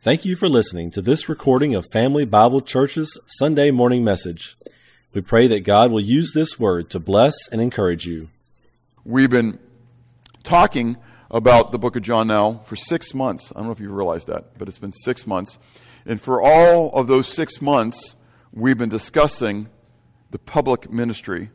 [0.00, 4.56] Thank you for listening to this recording of Family Bible Church's Sunday morning message.
[5.12, 8.28] We pray that God will use this word to bless and encourage you.
[9.04, 9.58] We've been
[10.44, 10.98] talking
[11.32, 13.50] about the book of John now for six months.
[13.50, 15.58] I don't know if you've realized that, but it's been six months.
[16.06, 18.14] And for all of those six months,
[18.52, 19.68] we've been discussing
[20.30, 21.50] the public ministry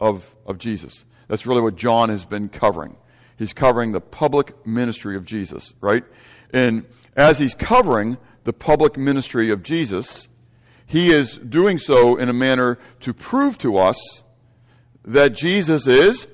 [0.00, 1.04] of, of Jesus.
[1.26, 2.94] That's really what John has been covering.
[3.36, 6.04] He's covering the public ministry of Jesus, right?
[6.52, 6.86] And
[7.16, 10.28] as he's covering the public ministry of Jesus,
[10.86, 14.22] he is doing so in a manner to prove to us
[15.04, 16.26] that Jesus is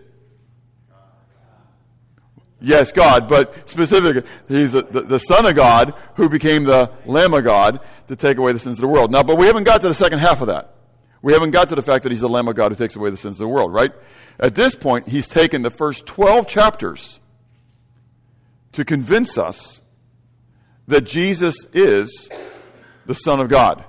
[2.60, 7.42] Yes, God, but specifically, He's the, the, Son of God who became the Lamb of
[7.42, 9.10] God to take away the sins of the world.
[9.10, 10.74] Now, but we haven't got to the second half of that.
[11.22, 13.08] We haven't got to the fact that He's the Lamb of God who takes away
[13.10, 13.92] the sins of the world, right?
[14.38, 17.20] At this point, He's taken the first 12 chapters
[18.72, 19.80] to convince us
[20.90, 22.28] that Jesus is
[23.06, 23.84] the Son of God,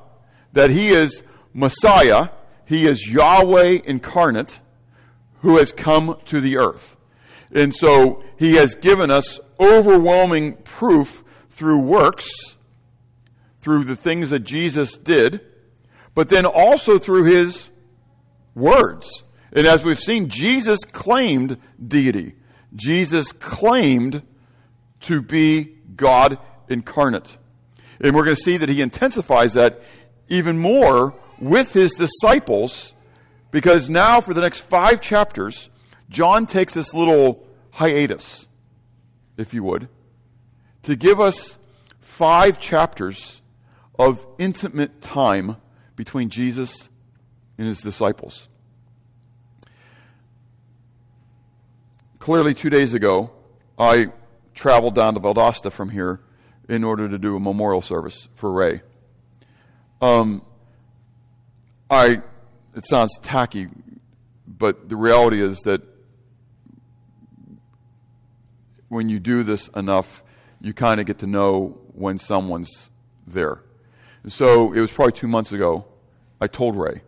[0.54, 2.30] that He is Messiah,
[2.66, 4.60] He is Yahweh incarnate
[5.42, 6.98] who has come to the earth.
[7.52, 12.30] And so he has given us overwhelming proof through works,
[13.60, 15.42] through the things that Jesus did,
[16.16, 17.70] but then also through his
[18.56, 19.24] words.
[19.54, 22.36] And as we've seen, Jesus claimed deity.
[22.74, 24.24] Jesus claimed
[25.02, 26.40] to be God
[26.70, 27.38] incarnate.
[28.00, 29.82] And we're going to see that he intensifies that
[30.28, 32.94] even more with his disciples
[33.52, 35.70] because now for the next five chapters,
[36.10, 38.48] John takes this little hiatus,
[39.38, 39.90] if you would,
[40.84, 41.58] to give us
[42.00, 43.42] five chapters
[44.00, 45.58] of intimate time
[45.96, 46.90] between Jesus
[47.58, 48.48] and his disciples.
[52.20, 53.32] Clearly, two days ago,
[53.78, 54.08] I
[54.54, 56.20] traveled down to Valdosta from here
[56.72, 58.82] in order to do a memorial service for Ray.
[60.02, 60.42] Um,
[61.90, 62.22] I,
[62.74, 63.68] it sounds tacky,
[64.48, 65.82] but the reality is that
[68.88, 70.24] when you do this enough,
[70.62, 72.90] you kind of get to know when someone's
[73.28, 73.62] there.
[74.30, 75.86] So it was probably two months ago.
[76.40, 77.02] I told Ray.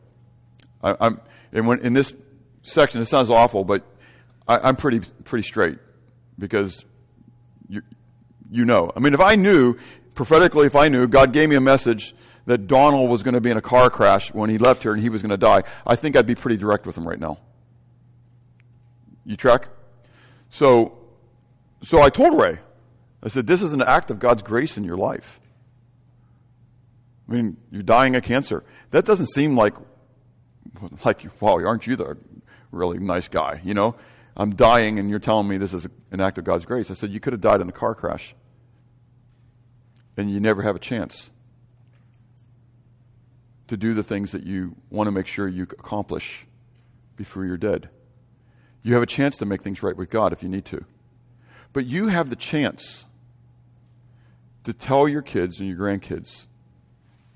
[0.83, 1.21] I, am
[1.53, 2.13] and when in this
[2.63, 3.85] section, it sounds awful, but
[4.45, 5.77] I, am pretty pretty straight
[6.37, 6.83] because
[7.69, 7.81] you
[8.53, 8.91] you know.
[8.95, 9.77] I mean, if I knew
[10.13, 12.15] prophetically, if I knew God gave me a message
[12.45, 15.01] that Donald was going to be in a car crash when he left here and
[15.01, 17.39] he was going to die, I think I'd be pretty direct with him right now.
[19.25, 19.69] You track?
[20.49, 20.99] So
[21.81, 22.59] so I told Ray,
[23.21, 25.41] I said, this is an act of God's grace in your life.
[27.27, 28.63] I mean, you're dying of cancer.
[28.91, 29.73] That doesn't seem like,
[31.03, 32.17] like, wow, aren't you the
[32.71, 33.61] really nice guy?
[33.63, 33.95] You know,
[34.37, 36.91] I'm dying and you're telling me this is an act of God's grace.
[36.91, 38.35] I said, you could have died in a car crash
[40.17, 41.31] and you never have a chance
[43.67, 46.45] to do the things that you want to make sure you accomplish
[47.15, 47.89] before you're dead.
[48.83, 50.85] You have a chance to make things right with God if you need to.
[51.71, 53.05] But you have the chance
[54.63, 56.47] to tell your kids and your grandkids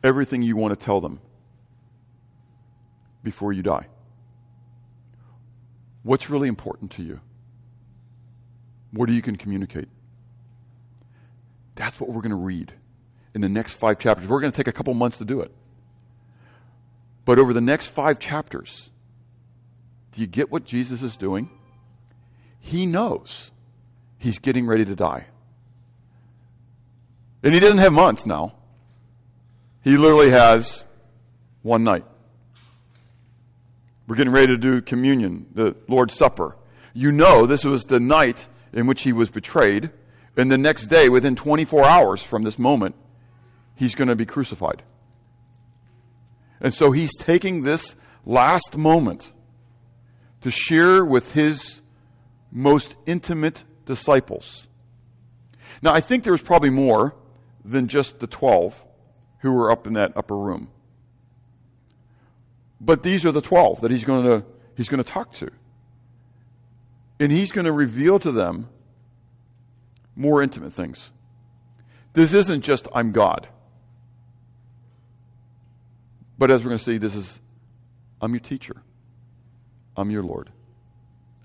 [0.04, 1.20] everything you want to tell them
[3.24, 3.88] before you die.
[6.04, 7.20] What's really important to you?
[8.92, 9.90] What do you can communicate?
[11.78, 12.74] That's what we're going to read
[13.34, 14.28] in the next five chapters.
[14.28, 15.52] We're going to take a couple months to do it.
[17.24, 18.90] But over the next five chapters,
[20.12, 21.50] do you get what Jesus is doing?
[22.60, 23.52] He knows
[24.18, 25.28] he's getting ready to die.
[27.44, 28.56] And he doesn't have months now.
[29.84, 30.84] He literally has
[31.62, 32.06] one night.
[34.08, 36.58] We're getting ready to do communion, the Lord's Supper.
[36.94, 39.92] You know, this was the night in which he was betrayed.
[40.38, 42.96] And the next day, within 24 hours from this moment,
[43.74, 44.84] he's going to be crucified.
[46.62, 49.32] And so he's taking this last moment
[50.42, 51.82] to share with his
[52.52, 54.68] most intimate disciples.
[55.82, 57.16] Now, I think there was probably more
[57.66, 58.86] than just the 12
[59.40, 60.70] who were up in that upper room.
[62.80, 64.46] But these are the 12 that he's going to,
[64.76, 65.50] he's going to talk to.
[67.20, 68.70] And he's going to reveal to them
[70.18, 71.12] more intimate things.
[72.14, 73.48] This isn't just, I'm God.
[76.38, 77.40] But as we're going to see, this is,
[78.20, 78.82] I'm your teacher.
[79.96, 80.50] I'm your Lord.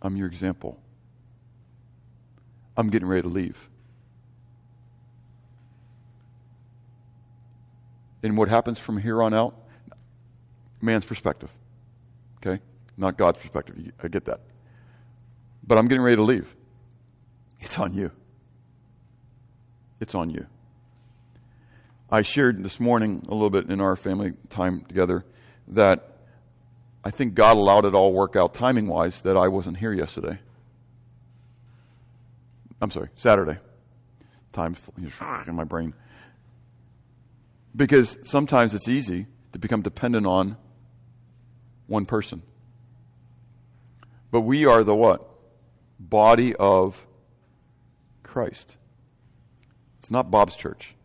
[0.01, 0.81] I'm your example.
[2.77, 3.69] I'm getting ready to leave.
[8.23, 9.55] And what happens from here on out?
[10.81, 11.51] Man's perspective.
[12.39, 12.63] Okay?
[12.97, 13.93] Not God's perspective.
[14.03, 14.41] I get that.
[15.67, 16.55] But I'm getting ready to leave.
[17.61, 18.11] It's on you.
[20.03, 20.47] It's on you.
[22.11, 25.25] I shared this morning a little bit in our family time together
[25.69, 26.17] that
[27.05, 30.41] I think God allowed it all work out timing wise that I wasn't here yesterday.
[32.81, 33.59] I'm sorry, Saturday.
[34.51, 34.75] Time
[35.47, 35.95] in my brain.
[37.75, 40.57] Because sometimes it's easy to become dependent on
[41.87, 42.43] one person.
[44.33, 45.25] But we are the what?
[46.01, 47.07] Body of
[48.25, 48.79] Christ.
[50.03, 50.97] It's not Bob's church.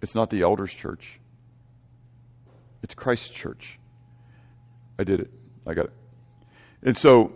[0.00, 1.18] It's not the elders' church.
[2.80, 3.80] It's Christ's church.
[5.00, 5.32] I did it.
[5.66, 5.92] I got it.
[6.84, 7.32] And so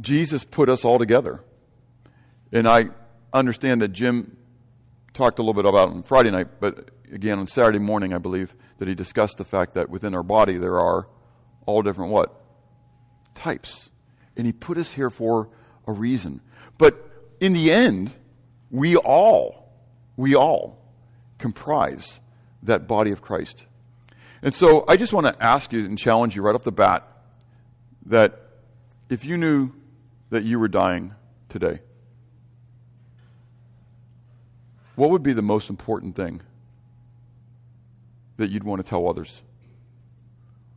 [0.00, 1.44] Jesus put us all together.
[2.50, 2.86] And I
[3.34, 4.38] understand that Jim
[5.12, 8.56] talked a little bit about on Friday night, but again on Saturday morning, I believe
[8.78, 11.06] that he discussed the fact that within our body there are
[11.66, 12.34] all different what?
[13.34, 13.90] Types.
[14.38, 15.50] And he put us here for
[15.86, 16.40] a reason.
[16.78, 16.96] But
[17.40, 18.14] in the end,
[18.70, 19.72] we all,
[20.16, 20.78] we all
[21.38, 22.20] comprise
[22.62, 23.66] that body of Christ.
[24.42, 27.06] And so I just want to ask you and challenge you right off the bat
[28.06, 28.40] that
[29.08, 29.72] if you knew
[30.30, 31.14] that you were dying
[31.48, 31.80] today,
[34.94, 36.42] what would be the most important thing
[38.36, 39.42] that you'd want to tell others?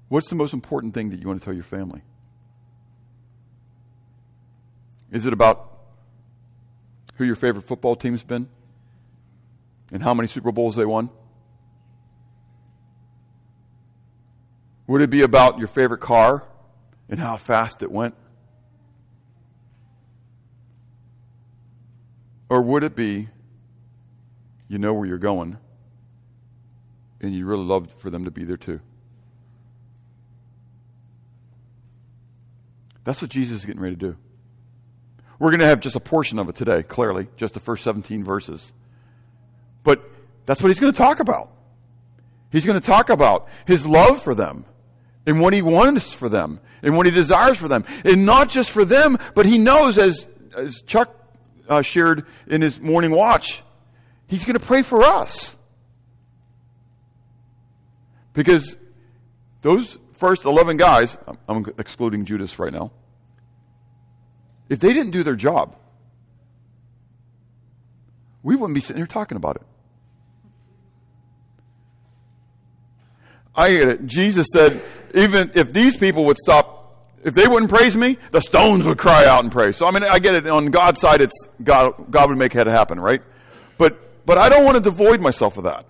[0.10, 2.02] What's the most important thing that you want to tell your family?
[5.12, 5.71] Is it about
[7.22, 8.50] who your favorite football team's been
[9.92, 11.12] and how many Super Bowls they won?
[14.88, 16.44] Would it be about your favorite car
[17.10, 18.16] and how fast it went?
[22.50, 23.30] Or would it be
[24.68, 25.60] you know where you're going
[27.22, 28.80] and you really love for them to be there too?
[33.04, 34.18] That's what Jesus is getting ready to do.
[35.42, 38.24] We're going to have just a portion of it today, clearly, just the first 17
[38.24, 38.74] verses.
[39.84, 40.08] But
[40.46, 41.50] that's what he's going to talk about.
[42.52, 44.66] He's going to talk about his love for them
[45.26, 47.86] and what he wants for them and what he desires for them.
[48.06, 51.10] And not just for them, but he knows, as, as Chuck
[51.68, 53.64] uh, shared in his morning watch,
[54.28, 55.58] he's going to pray for us.
[58.34, 58.78] Because
[59.64, 61.18] those first 11 guys,
[61.50, 62.92] I'm excluding Judas right now,
[64.72, 65.76] if they didn't do their job,
[68.42, 69.64] we wouldn't be sitting here talking about it.
[73.54, 74.06] I get it.
[74.06, 74.82] Jesus said,
[75.14, 79.26] even if these people would stop, if they wouldn't praise me, the stones would cry
[79.26, 79.76] out and praise.
[79.76, 80.48] So I mean, I get it.
[80.48, 82.10] On God's side, it's God.
[82.10, 83.22] God would make it happen, right?
[83.78, 85.86] But but I don't want to devoid myself of that.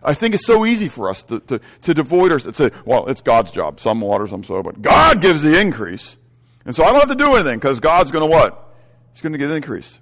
[0.00, 2.58] I think it's so easy for us to, to, to devoid ourselves.
[2.58, 3.80] Say, well, it's God's job.
[3.80, 6.16] Some water, some soil, but God gives the increase.
[6.66, 8.74] And so I don't have to do anything because God's going to what?
[9.12, 9.98] He's going to get the increase.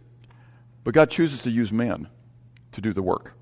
[0.83, 2.09] But God chooses to use man
[2.73, 3.35] to do the work.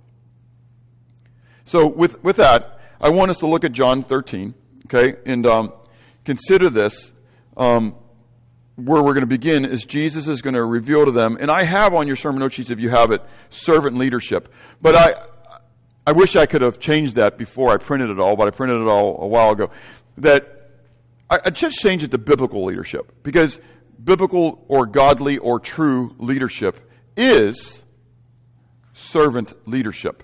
[1.64, 4.54] So with, with that, I want us to look at John 13,
[4.86, 5.72] okay, and um,
[6.24, 7.12] consider this.
[7.56, 7.94] Um,
[8.76, 11.62] where we're going to begin is Jesus is going to reveal to them, and I
[11.62, 14.52] have on your sermon note sheets, if you have it, servant leadership.
[14.80, 15.60] But I,
[16.06, 18.80] I wish I could have changed that before I printed it all, but I printed
[18.80, 19.70] it all a while ago.
[20.18, 20.61] That
[21.44, 23.60] I, just change it to biblical leadership because
[24.02, 26.80] biblical or godly or true leadership
[27.16, 27.82] is
[28.92, 30.22] servant leadership.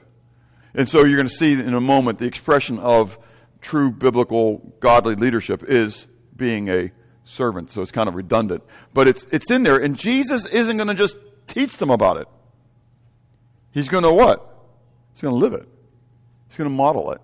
[0.74, 3.18] And so you're going to see in a moment the expression of
[3.60, 6.90] true biblical godly leadership is being a
[7.24, 7.70] servant.
[7.70, 8.62] So it's kind of redundant.
[8.94, 9.78] But it's, it's in there.
[9.78, 12.28] And Jesus isn't going to just teach them about it.
[13.72, 14.44] He's going to what?
[15.12, 15.68] He's going to live it.
[16.48, 17.20] He's going to model it.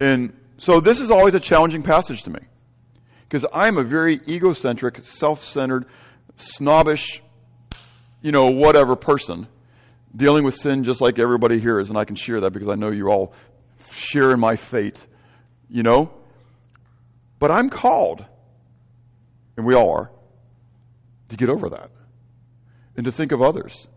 [0.00, 2.38] And so this is always a challenging passage to me.
[3.24, 5.86] Because I'm a very egocentric, self centered,
[6.36, 7.20] snobbish,
[8.20, 9.48] you know, whatever person
[10.14, 11.88] dealing with sin just like everybody here is.
[11.88, 13.32] And I can share that because I know you all
[13.90, 15.04] share in my fate,
[15.68, 16.12] you know.
[17.40, 18.24] But I'm called,
[19.56, 20.12] and we all are,
[21.30, 21.90] to get over that
[22.96, 23.88] and to think of others.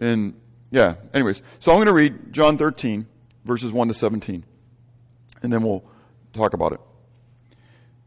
[0.00, 0.40] And
[0.70, 3.06] yeah, anyways, so I'm going to read John 13,
[3.44, 4.42] verses 1 to 17
[5.42, 5.84] and then we'll
[6.32, 6.80] talk about it.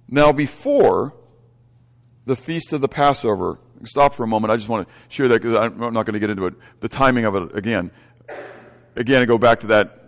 [0.08, 1.14] Now, before
[2.26, 4.52] the feast of the Passover, stop for a moment.
[4.52, 6.56] I just want to share that because I'm not going to get into it.
[6.80, 7.92] The timing of it again.
[8.96, 10.00] Again, I go back to that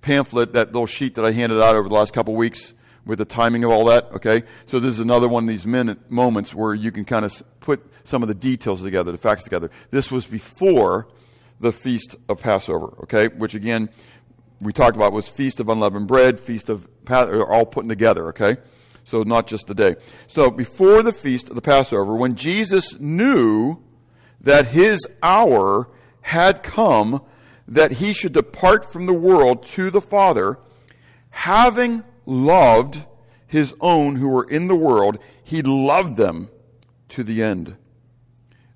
[0.00, 3.18] pamphlet, that little sheet that I handed out over the last couple of weeks with
[3.18, 4.04] the timing of all that.
[4.12, 7.42] Okay, so this is another one of these minute moments where you can kind of
[7.60, 9.70] put some of the details together, the facts together.
[9.90, 11.08] This was before
[11.58, 12.94] the feast of Passover.
[13.02, 13.88] Okay, which again
[14.60, 18.56] we talked about was Feast of Unleavened Bread, Feast of, are all put together, okay?
[19.04, 19.96] So not just the day.
[20.26, 23.78] So before the Feast of the Passover, when Jesus knew
[24.40, 25.88] that his hour
[26.20, 27.22] had come
[27.66, 30.58] that he should depart from the world to the Father,
[31.30, 33.04] having loved
[33.46, 36.50] his own who were in the world, he loved them
[37.08, 37.76] to the end.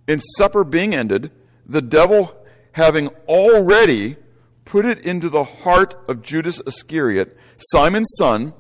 [0.07, 1.31] In supper being ended,
[1.67, 2.37] the devil
[2.73, 4.17] having already
[4.65, 8.55] put it into the heart of Judas Iscariot, Simon's son,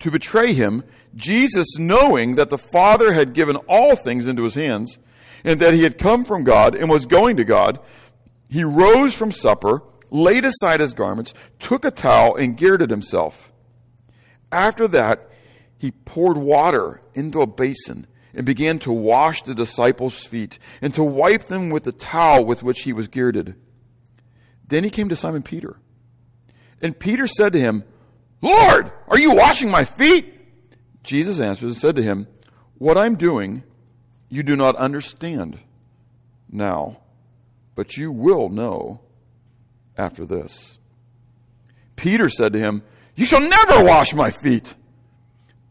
[0.00, 0.84] to betray him,
[1.14, 4.98] Jesus, knowing that the Father had given all things into his hands,
[5.44, 7.78] and that he had come from God and was going to God,
[8.48, 13.52] he rose from supper, laid aside his garments, took a towel, and girded himself.
[14.50, 15.30] After that,
[15.78, 21.04] he poured water into a basin and began to wash the disciples' feet and to
[21.04, 23.54] wipe them with the towel with which he was girded.
[24.68, 25.76] Then he came to Simon Peter.
[26.80, 27.84] And Peter said to him,
[28.40, 30.32] Lord, are you washing my feet?
[31.02, 32.26] Jesus answered and said to him,
[32.78, 33.62] What I'm doing,
[34.28, 35.58] you do not understand
[36.50, 36.98] now,
[37.74, 39.00] but you will know
[39.96, 40.78] after this.
[41.96, 42.82] Peter said to him,
[43.14, 44.74] You shall never wash my feet.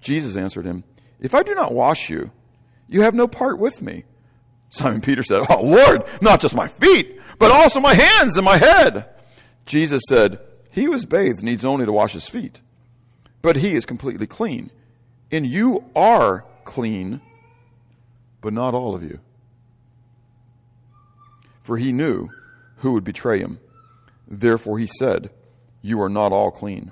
[0.02, 0.84] Jesus answered him,
[1.20, 2.32] If I do not wash you,
[2.88, 4.06] you have no part with me.
[4.74, 8.58] Simon Peter said, Oh Lord, not just my feet, but also my hands and my
[8.58, 9.06] head.
[9.68, 10.40] Jesus said,
[10.72, 12.60] He who is bathed needs only to wash his feet,
[13.44, 14.72] but he is completely clean.
[15.32, 17.22] And you are clean,
[18.42, 19.20] but not all of you.
[21.62, 22.30] For he knew
[22.78, 23.60] who would betray him.
[24.28, 25.30] Therefore he said,
[25.84, 26.92] You are not all clean.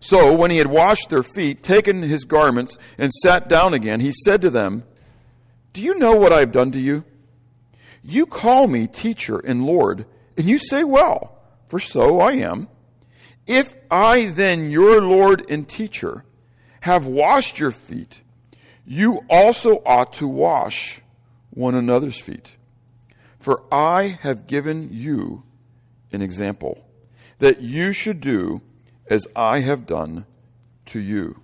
[0.00, 4.12] So when he had washed their feet, taken his garments, and sat down again, he
[4.24, 4.84] said to them,
[5.72, 7.04] Do you know what I have done to you?
[8.02, 11.38] You call me teacher and Lord, and you say, Well,
[11.68, 12.68] for so I am.
[13.46, 16.24] If I then, your Lord and teacher,
[16.80, 18.20] have washed your feet,
[18.84, 21.00] you also ought to wash
[21.50, 22.56] one another's feet.
[23.38, 25.42] For I have given you
[26.12, 26.86] an example,
[27.38, 28.60] that you should do
[29.08, 30.26] as I have done
[30.86, 31.40] to you.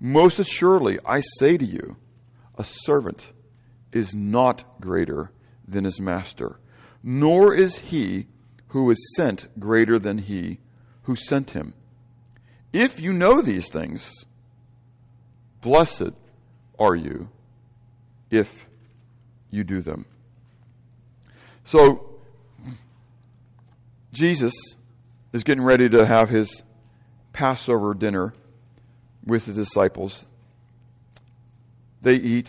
[0.00, 1.96] Most assuredly, I say to you,
[2.56, 3.32] a servant
[3.92, 5.30] is not greater
[5.66, 6.58] than his master,
[7.02, 8.26] nor is he
[8.68, 10.58] who is sent greater than he
[11.02, 11.74] who sent him.
[12.72, 14.26] If you know these things,
[15.60, 16.12] blessed
[16.78, 17.30] are you
[18.30, 18.68] if
[19.50, 20.06] you do them.
[21.64, 22.20] So,
[24.12, 24.54] Jesus
[25.32, 26.62] is getting ready to have his
[27.32, 28.34] Passover dinner
[29.24, 30.26] with the disciples.
[32.06, 32.48] They eat.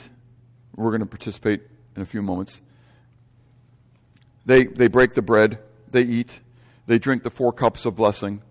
[0.75, 1.63] We're going to participate
[1.95, 2.61] in a few moments.
[4.45, 5.57] They, they break the bread.
[5.89, 6.41] They eat.
[6.85, 8.43] They drink the four cups of blessing.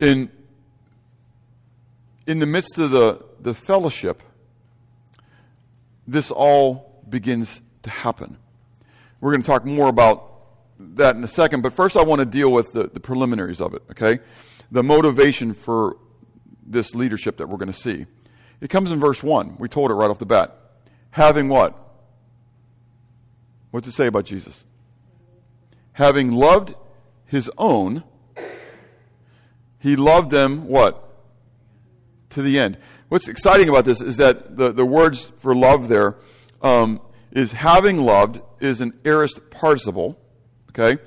[0.00, 0.32] In,
[2.26, 4.20] in the midst of the, the fellowship,
[6.08, 8.38] this all begins to happen.
[9.20, 10.28] We're going to talk more about
[10.80, 13.74] that in a second, but first I want to deal with the, the preliminaries of
[13.74, 14.18] it, okay?
[14.72, 15.98] The motivation for
[16.66, 18.06] this leadership that we're going to see.
[18.60, 19.56] It comes in verse 1.
[19.58, 20.56] We told it right off the bat.
[21.10, 21.78] Having what?
[23.70, 24.64] What's it say about Jesus?
[25.92, 26.74] Having loved
[27.26, 28.04] his own,
[29.78, 31.02] he loved them what?
[32.30, 32.78] To the end.
[33.08, 36.16] What's exciting about this is that the, the words for love there
[36.62, 37.00] um,
[37.32, 40.18] is having loved is an aorist participle
[40.78, 41.02] Okay?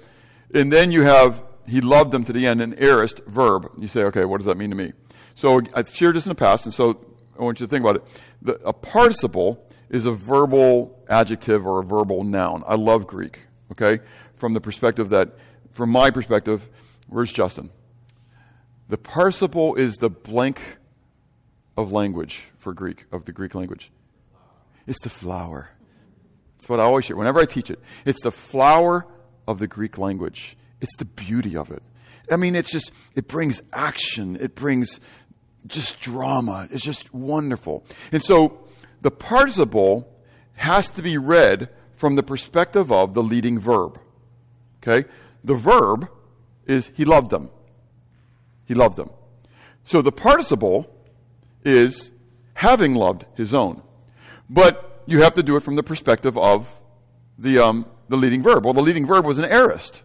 [0.54, 3.72] And then you have, he loved them to the end, an aorist verb.
[3.78, 4.94] You say, okay, what does that mean to me?
[5.36, 7.06] So I've shared this in the past, and so
[7.40, 8.04] I want you to think about it.
[8.42, 12.64] The, a participle is a verbal adjective or a verbal noun.
[12.68, 14.04] I love Greek, okay?
[14.36, 15.38] From the perspective that,
[15.72, 16.70] from my perspective,
[17.08, 17.70] where's Justin?
[18.90, 20.62] The participle is the blank
[21.78, 23.92] of language for Greek, of the Greek language.
[24.86, 25.70] It's the flower.
[26.58, 27.80] That's what I always share whenever I teach it.
[28.06, 29.08] It's the flower
[29.48, 30.58] of the Greek language.
[30.82, 31.84] It's the beauty of it.
[32.32, 35.00] I mean, it's just, it brings action, it brings
[35.68, 36.68] just drama.
[36.72, 37.84] It's just wonderful.
[38.12, 38.68] And so
[39.02, 40.12] the participle
[40.54, 44.00] has to be read from the perspective of the leading verb.
[44.82, 45.08] Okay?
[45.44, 46.10] The verb
[46.66, 47.50] is he loved them.
[48.66, 49.10] He loved them.
[49.86, 50.94] So the participle
[51.64, 52.12] is
[52.54, 53.82] having loved his own.
[54.50, 56.70] But you have to do it from the perspective of
[57.38, 58.66] the, um, the leading verb?
[58.66, 60.04] Well, the leading verb was an aorist.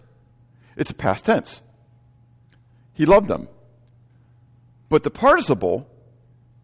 [0.76, 1.62] It's a past tense.
[2.92, 3.48] He loved them.
[4.88, 5.88] But the participle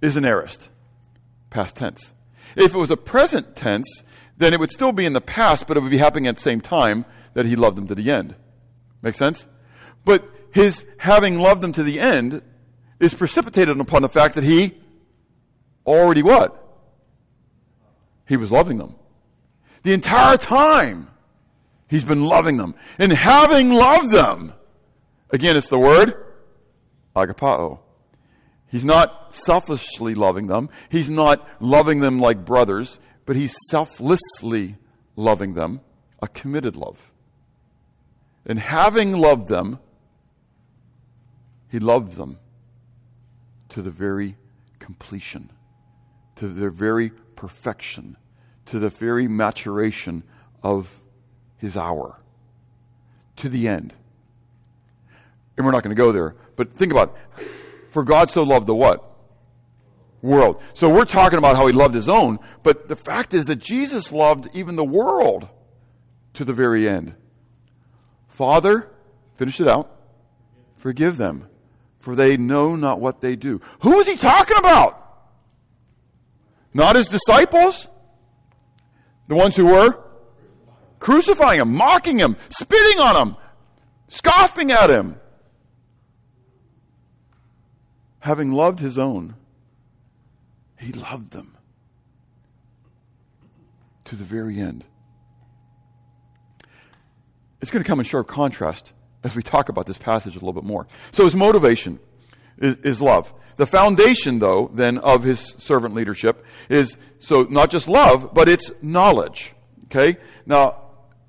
[0.01, 0.69] is an aorist,
[1.51, 2.15] past tense.
[2.57, 4.03] If it was a present tense,
[4.37, 6.43] then it would still be in the past, but it would be happening at the
[6.43, 8.35] same time that he loved them to the end.
[9.03, 9.47] Make sense?
[10.05, 12.43] But his having loved them to the end
[12.99, 14.77] is precipitated upon the fact that he
[15.87, 16.57] already what?
[18.27, 18.97] He was loving them.
[19.83, 21.11] The entire time,
[21.91, 22.77] He's been loving them.
[23.01, 24.55] And having loved them,
[25.31, 26.15] again, it's the word
[27.17, 27.81] agapao.
[28.71, 30.71] He's not selfishly loving them.
[30.89, 34.77] He's not loving them like brothers, but he's selflessly
[35.17, 35.81] loving them,
[36.23, 37.11] a committed love.
[38.47, 39.81] And having loved them,
[41.69, 42.39] he loves them
[43.71, 44.37] to the very
[44.79, 45.51] completion,
[46.37, 48.17] to their very perfection,
[48.67, 50.23] to the very maturation
[50.63, 51.01] of
[51.57, 52.21] his hour,
[53.37, 53.95] to the end.
[55.57, 57.47] And we're not going to go there, but think about it.
[57.91, 59.07] For God so loved the what?
[60.23, 60.63] World.
[60.75, 64.13] So we're talking about how he loved his own, but the fact is that Jesus
[64.13, 65.49] loved even the world
[66.35, 67.15] to the very end.
[68.29, 68.89] Father,
[69.37, 69.91] finish it out.
[70.77, 71.49] Forgive them,
[71.99, 73.61] for they know not what they do.
[73.83, 74.97] Who is he talking about?
[76.73, 77.89] Not his disciples?
[79.29, 79.99] The ones who were
[80.99, 83.37] crucifying him, mocking him, spitting on him,
[84.09, 85.17] scoffing at him.
[88.21, 89.35] Having loved his own,
[90.79, 91.57] he loved them
[94.05, 94.85] to the very end.
[97.61, 100.53] It's going to come in sharp contrast as we talk about this passage a little
[100.53, 100.87] bit more.
[101.13, 102.01] So his motivation
[102.59, 103.33] is, is, love.
[103.57, 108.73] The foundation, though, then of his servant leadership is so not just love, but it's
[108.81, 109.55] knowledge.
[109.87, 110.19] Okay?
[110.47, 110.83] Now,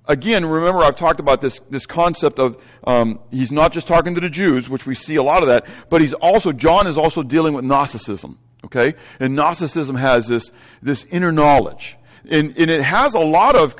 [0.05, 4.21] again, remember I've talked about this, this concept of um, he's not just talking to
[4.21, 7.23] the Jews, which we see a lot of that, but he's also, John is also
[7.23, 8.39] dealing with Gnosticism.
[8.65, 8.95] Okay?
[9.19, 11.97] And Gnosticism has this, this inner knowledge.
[12.29, 13.75] And, and it has a lot of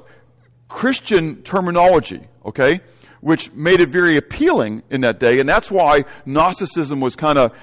[0.67, 2.21] Christian terminology.
[2.45, 2.81] Okay?
[3.21, 7.53] Which made it very appealing in that day, and that's why Gnosticism was kind of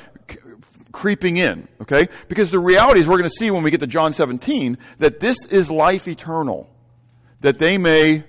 [0.92, 2.08] creeping in, okay?
[2.28, 5.20] Because the reality is we're going to see when we get to John 17 that
[5.20, 6.68] this is life eternal.
[7.40, 8.24] That they may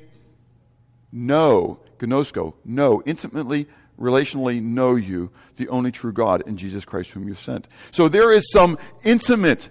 [1.12, 3.68] know, gnosko, know, intimately,
[4.00, 7.68] relationally know you, the only true God, in Jesus Christ whom you've sent.
[7.92, 9.70] So there is some intimate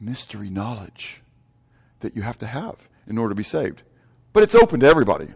[0.00, 1.22] mystery knowledge
[2.00, 3.82] that you have to have in order to be saved.
[4.32, 5.28] But it's open to everybody.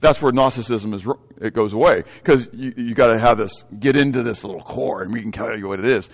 [0.00, 1.06] That's where Gnosticism is,
[1.40, 2.04] it goes away.
[2.22, 5.56] Because you, you gotta have this, get into this little core and we can tell
[5.58, 6.08] you what it is.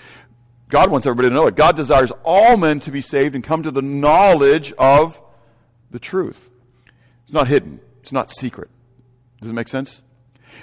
[0.69, 1.55] God wants everybody to know it.
[1.55, 5.21] God desires all men to be saved and come to the knowledge of
[5.91, 6.51] the truth.
[7.25, 7.81] It's not hidden.
[8.05, 8.69] It's not secret.
[9.41, 10.03] Does it make sense?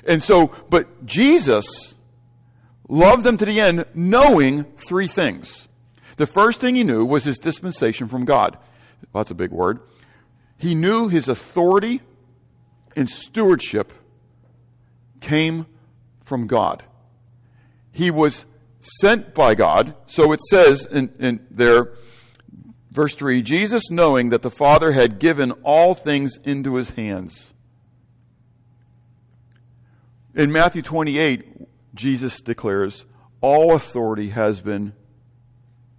[0.06, 1.96] And so, but Jesus
[2.88, 5.68] loved them to the end, knowing three things.
[6.18, 8.60] The first thing he knew was his dispensation from God.
[9.12, 9.80] Well, that's a big word.
[10.58, 12.02] He knew his authority
[12.96, 13.92] and stewardship
[15.20, 15.66] came
[16.24, 16.84] from God.
[17.92, 18.46] He was
[18.82, 19.96] sent by God.
[20.06, 21.94] So it says in, in there,
[22.92, 27.54] Verse 3 Jesus, knowing that the Father had given all things into his hands.
[30.36, 31.46] In Matthew 28,
[31.96, 33.06] Jesus declares,
[33.40, 34.94] All authority has been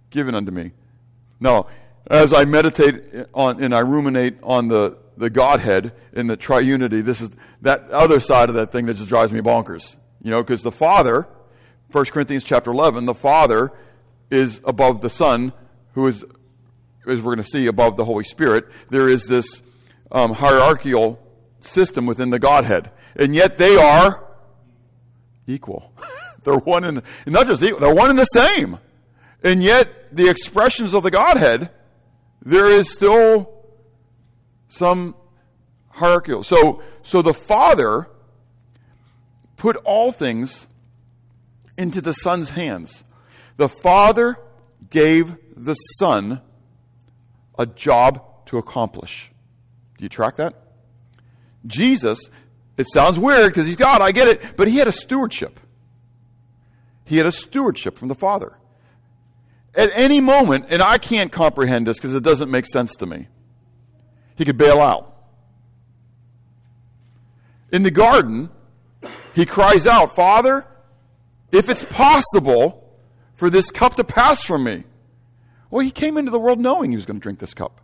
[0.09, 0.71] given unto me.
[1.39, 1.67] Now,
[2.07, 7.21] as I meditate on and I ruminate on the, the Godhead in the triunity, this
[7.21, 9.97] is that other side of that thing that just drives me bonkers.
[10.21, 11.27] You know, because the Father,
[11.91, 13.71] 1 Corinthians chapter 11, the Father
[14.29, 15.53] is above the Son,
[15.93, 16.25] who is
[17.07, 19.61] as we're going to see above the Holy Spirit, there is this
[20.11, 21.19] um, hierarchical
[21.59, 22.91] system within the Godhead.
[23.15, 24.23] And yet they are
[25.47, 25.93] equal.
[26.43, 28.79] they're one in, the, not just equal, they're one and the same.
[29.43, 31.69] And yet the expressions of the Godhead,
[32.41, 33.53] there is still
[34.67, 35.15] some
[35.89, 36.43] hierarchical.
[36.43, 38.07] So, so the Father
[39.57, 40.67] put all things
[41.77, 43.03] into the Son's hands.
[43.57, 44.37] The Father
[44.89, 46.41] gave the Son
[47.57, 49.31] a job to accomplish.
[49.97, 50.53] Do you track that?
[51.65, 52.29] Jesus,
[52.77, 55.59] it sounds weird because he's God, I get it, but he had a stewardship.
[57.05, 58.57] He had a stewardship from the Father.
[59.75, 63.27] At any moment, and I can't comprehend this because it doesn't make sense to me,
[64.35, 65.09] he could bail out.
[67.71, 68.49] In the garden,
[69.33, 70.65] he cries out, Father,
[71.51, 72.83] if it's possible
[73.35, 74.83] for this cup to pass from me.
[75.73, 77.81] Well, he came into the world knowing he was going to drink this cup.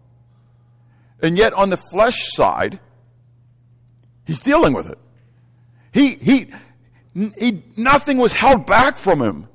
[1.24, 2.80] And yet, on the flesh side,
[4.26, 5.00] he's dealing with it.
[5.92, 6.52] He, he,
[7.16, 9.48] he, nothing was held back from him.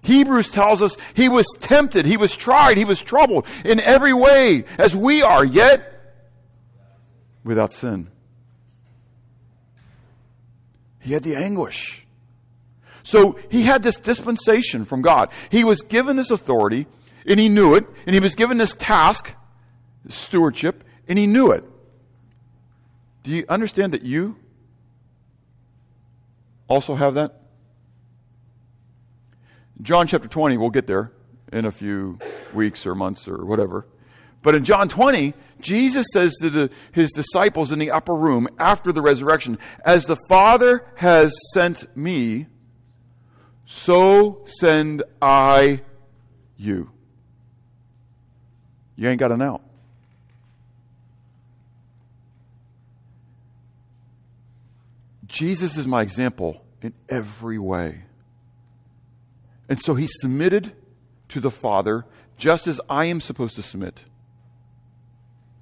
[0.00, 4.64] Hebrews tells us he was tempted, he was tried, he was troubled in every way
[4.78, 6.24] as we are, yet
[7.44, 8.08] without sin.
[11.00, 12.06] He had the anguish.
[13.02, 15.30] So he had this dispensation from God.
[15.50, 16.86] He was given this authority
[17.28, 19.34] and he knew it, and he was given this task,
[20.08, 21.64] stewardship, And he knew it.
[23.22, 24.36] Do you understand that you
[26.66, 27.42] also have that?
[29.80, 31.12] John chapter 20, we'll get there
[31.52, 32.18] in a few
[32.52, 33.86] weeks or months or whatever.
[34.42, 38.92] But in John 20, Jesus says to the, his disciples in the upper room after
[38.92, 42.46] the resurrection, As the Father has sent me,
[43.66, 45.82] so send I
[46.56, 46.90] you.
[48.98, 49.62] You ain't got an out.
[55.28, 58.02] Jesus is my example in every way.
[59.68, 60.72] And so he submitted
[61.28, 62.06] to the Father
[62.36, 64.04] just as I am supposed to submit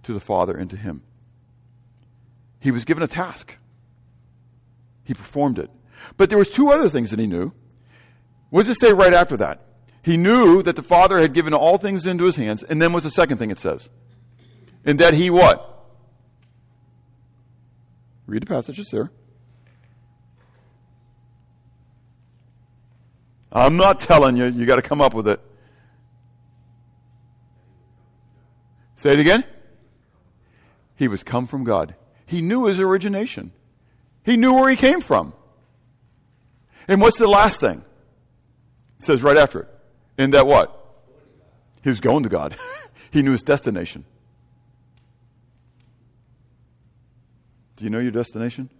[0.05, 1.03] to the Father and to him.
[2.59, 3.59] He was given a task.
[5.05, 5.70] He performed it.
[6.16, 7.53] But there was two other things that he knew.
[8.49, 9.65] What does it say right after that?
[10.07, 13.03] He knew that the Father had given all things into his hands, and then was
[13.03, 13.90] the second thing it says?
[14.85, 15.85] And that he what?
[18.29, 19.11] Read the passage, it's there.
[23.51, 25.40] I'm not telling you, you got to come up with it.
[28.95, 29.42] Say it again.
[30.95, 31.97] He was come from God.
[32.27, 33.51] He knew his origination.
[34.25, 35.33] He knew where he came from.
[36.87, 37.85] And what's the last thing?
[39.01, 39.75] It says right after it.
[40.18, 40.72] In that what?
[41.83, 42.57] He was going to God.
[43.11, 44.05] he knew his destination.
[47.76, 48.70] Do you know your destination?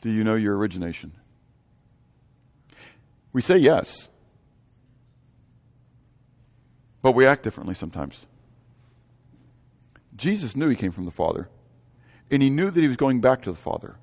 [0.00, 1.12] Do you know your origination?
[3.32, 4.08] We say yes,
[7.00, 8.26] but we act differently sometimes.
[10.16, 11.48] Jesus knew he came from the Father,
[12.30, 13.96] and he knew that he was going back to the Father.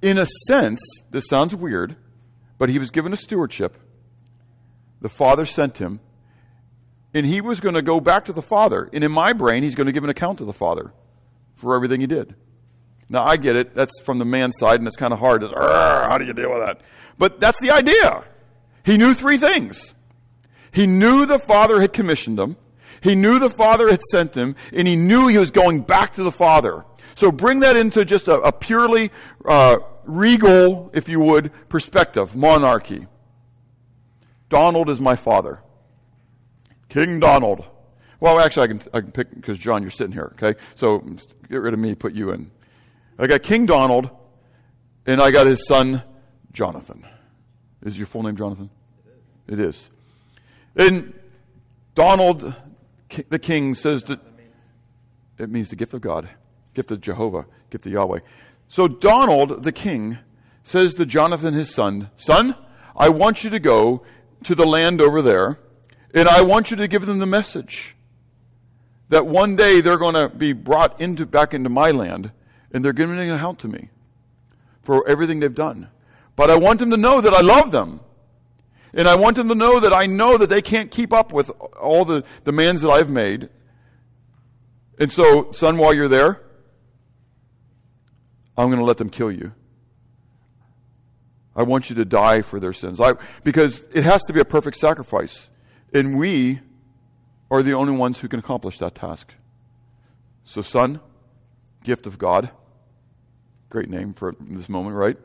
[0.00, 1.96] In a sense, this sounds weird,
[2.58, 3.76] but he was given a stewardship.
[5.02, 6.00] The Father sent him,
[7.12, 8.88] and he was going to go back to the Father.
[8.92, 10.92] And in my brain, he's going to give an account to the Father
[11.56, 12.34] for everything he did.
[13.08, 13.74] Now, I get it.
[13.74, 15.42] That's from the man's side, and it's kind of hard.
[15.42, 16.80] It's, how do you deal with that?
[17.18, 18.24] But that's the idea.
[18.84, 19.94] He knew three things.
[20.70, 22.56] He knew the Father had commissioned him.
[23.02, 26.22] He knew the Father had sent him, and he knew he was going back to
[26.22, 26.84] the Father.
[27.16, 29.10] So bring that into just a, a purely
[29.44, 33.08] uh, regal, if you would, perspective, monarchy.
[34.52, 35.60] Donald is my father.
[36.90, 37.64] King Donald.
[38.20, 40.60] Well, actually, I can, I can pick, because John, you're sitting here, okay?
[40.74, 40.98] So
[41.48, 42.50] get rid of me, put you in.
[43.18, 44.10] I got King Donald,
[45.06, 46.02] and I got his son,
[46.52, 47.06] Jonathan.
[47.82, 48.68] Is your full name Jonathan?
[49.48, 49.88] It is.
[50.76, 51.14] And
[51.94, 52.54] Donald,
[53.30, 54.20] the king, says that
[55.38, 56.28] it means the gift of God,
[56.74, 58.20] gift of Jehovah, gift of Yahweh.
[58.68, 60.18] So Donald, the king,
[60.62, 62.54] says to Jonathan, his son, Son,
[62.94, 64.02] I want you to go
[64.44, 65.58] to the land over there,
[66.14, 67.96] and I want you to give them the message
[69.08, 72.32] that one day they're going to be brought into, back into my land,
[72.72, 73.90] and they're giving an account to me
[74.82, 75.88] for everything they've done.
[76.34, 78.00] But I want them to know that I love them.
[78.94, 81.50] And I want them to know that I know that they can't keep up with
[81.80, 83.48] all the demands that I've made.
[84.98, 86.40] And so, son, while you're there,
[88.56, 89.52] I'm going to let them kill you.
[91.54, 93.00] I want you to die for their sins.
[93.00, 95.50] I, because it has to be a perfect sacrifice.
[95.92, 96.60] And we
[97.50, 99.34] are the only ones who can accomplish that task.
[100.44, 101.00] So, son,
[101.84, 102.50] gift of God,
[103.68, 105.18] great name for this moment, right?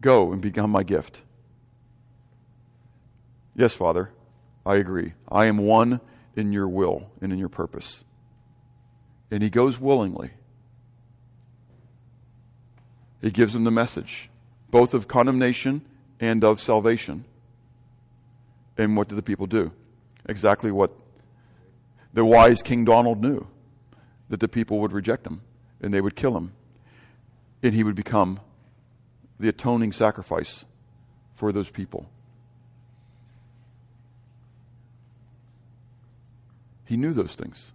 [0.00, 1.22] Go and become my gift.
[3.54, 4.10] Yes, Father,
[4.66, 5.12] I agree.
[5.30, 6.00] I am one
[6.34, 8.04] in your will and in your purpose.
[9.30, 10.30] And he goes willingly.
[13.20, 14.28] He gives him the message,
[14.74, 15.82] both of condemnation
[16.18, 17.24] and of salvation.
[18.76, 19.70] And what do the people do?
[20.26, 20.90] Exactly what
[22.12, 23.46] the wise King Donald knew
[24.30, 25.42] that the people would reject him
[25.80, 26.54] and they would kill him.
[27.62, 28.40] And he would become
[29.38, 30.64] the atoning sacrifice
[31.36, 32.10] for those people.
[36.84, 37.70] He knew those things.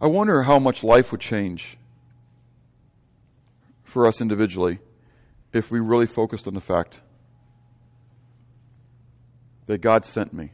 [0.00, 1.78] I wonder how much life would change
[3.94, 4.80] for us individually
[5.52, 7.00] if we really focused on the fact
[9.66, 10.50] that God sent me,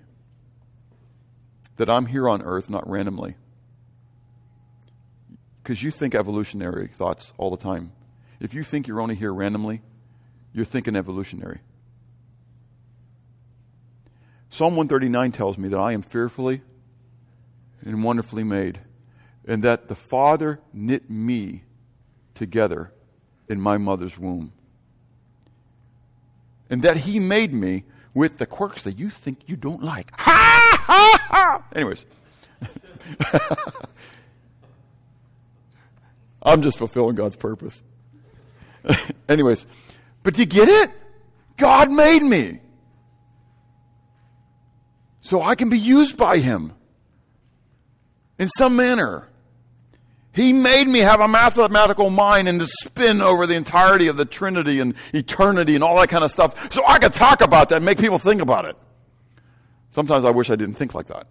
[1.76, 3.36] that I'm here on earth not randomly.
[5.62, 7.92] Because you think evolutionary thoughts all the time.
[8.40, 9.80] If you think you're only here randomly,
[10.52, 11.60] you're thinking evolutionary.
[14.50, 16.60] Psalm 139 tells me that I am fearfully
[17.80, 18.80] and wonderfully made,
[19.46, 21.64] and that the Father knit me
[22.34, 22.92] together
[23.50, 24.52] in my mother's womb.
[26.70, 27.84] And that He made me
[28.14, 30.12] with the quirks that you think you don't like.
[30.18, 31.64] Ha ha ha!
[31.74, 32.06] Anyways.
[36.42, 37.82] I'm just fulfilling God's purpose.
[39.28, 39.66] Anyways,
[40.22, 40.90] but do you get it?
[41.56, 42.60] God made me.
[45.20, 46.72] So I can be used by Him
[48.38, 49.28] in some manner.
[50.32, 54.24] He made me have a mathematical mind and to spin over the entirety of the
[54.24, 57.76] Trinity and eternity and all that kind of stuff so I could talk about that
[57.76, 58.76] and make people think about it.
[59.90, 61.26] Sometimes I wish I didn't think like that.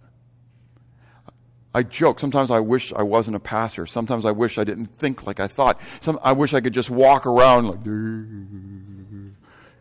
[1.74, 2.20] I joke.
[2.20, 3.86] Sometimes I wish I wasn't a pastor.
[3.86, 5.80] Sometimes I wish I didn't think like I thought.
[6.00, 7.84] Some, I wish I could just walk around like,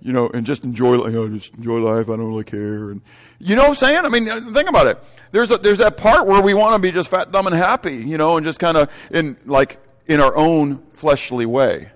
[0.02, 2.10] you know, and just enjoy, you oh, know, just enjoy life.
[2.10, 2.92] I don't really care.
[2.92, 3.02] And
[3.40, 4.06] you know what I'm saying?
[4.06, 5.04] I mean, uh, think about it.
[5.32, 7.96] There's a, there's that part where we want to be just fat, dumb, and happy,
[7.96, 11.92] you know, and just kind of in like in our own fleshly way.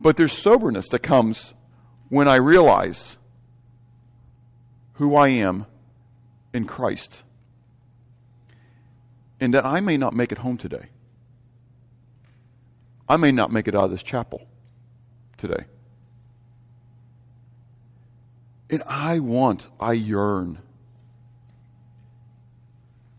[0.00, 1.54] But there's soberness that comes
[2.08, 3.18] when I realize
[4.94, 5.66] who I am
[6.52, 7.22] in Christ
[9.40, 10.86] and that I may not make it home today.
[13.08, 14.46] I may not make it out of this chapel
[15.36, 15.64] today.
[18.68, 20.58] And I want, I yearn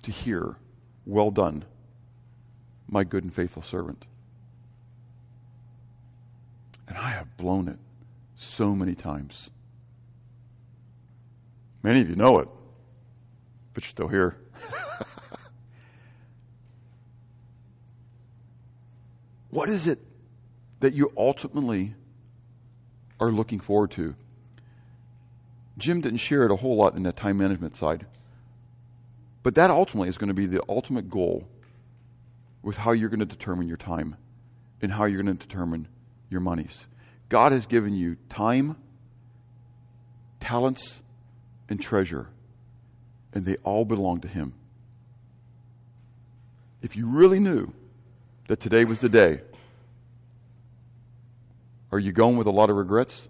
[0.04, 0.56] to hear,
[1.06, 1.66] Well done,
[2.90, 4.06] my good and faithful servant.
[6.88, 7.80] And I have blown it
[8.36, 9.50] so many times.
[11.84, 12.50] Many of you know it,
[13.74, 14.38] but you're still here.
[19.58, 20.00] What is it
[20.82, 21.96] that you ultimately
[23.20, 24.16] are looking forward to?
[25.78, 28.06] Jim didn't share it a whole lot in the time management side.
[29.44, 31.48] But that ultimately is going to be the ultimate goal
[32.64, 34.18] with how you're going to determine your time
[34.82, 35.88] and how you're going to determine
[36.30, 36.88] your monies.
[37.30, 38.76] God has given you time,
[40.40, 41.02] talents,
[41.70, 42.28] and treasure,
[43.34, 44.54] and they all belong to Him.
[46.82, 47.74] If you really knew
[48.48, 49.42] that today was the day?
[51.92, 53.28] Are you going with a lot of regrets?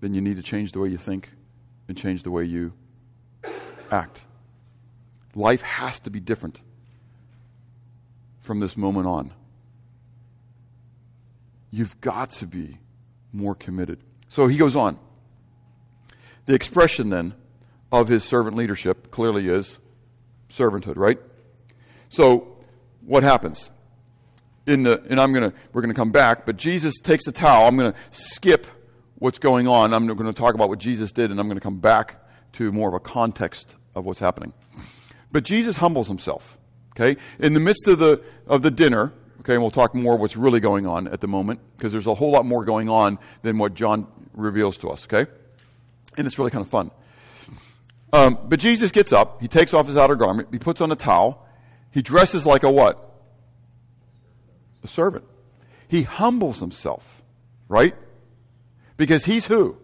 [0.00, 1.30] Then you need to change the way you think
[1.88, 2.72] and change the way you
[3.90, 4.24] act.
[5.34, 6.60] Life has to be different
[8.40, 9.32] from this moment on.
[11.70, 12.78] You've got to be
[13.32, 14.00] more committed.
[14.28, 14.98] So he goes on.
[16.46, 17.34] The expression then
[17.90, 19.78] of his servant leadership clearly is
[20.48, 21.18] servanthood, right?
[22.08, 22.56] So,
[23.04, 23.70] what happens?
[24.66, 27.66] In the, and I'm gonna, we're gonna come back, but Jesus takes a towel.
[27.68, 28.66] I'm gonna skip
[29.16, 29.92] what's going on.
[29.92, 32.94] I'm gonna talk about what Jesus did, and I'm gonna come back to more of
[32.94, 34.52] a context of what's happening.
[35.32, 36.56] But Jesus humbles himself,
[36.92, 37.20] okay?
[37.38, 40.60] In the midst of the, of the dinner, okay, and we'll talk more what's really
[40.60, 43.74] going on at the moment, because there's a whole lot more going on than what
[43.74, 45.30] John reveals to us, okay?
[46.16, 46.90] And it's really kind of fun.
[48.12, 50.96] Um, but Jesus gets up, he takes off his outer garment, he puts on a
[50.96, 51.46] towel,
[51.90, 53.02] he dresses like a what?
[54.84, 55.24] A servant.
[55.88, 57.22] He humbles himself,
[57.68, 57.94] right?
[58.96, 59.76] Because he's who?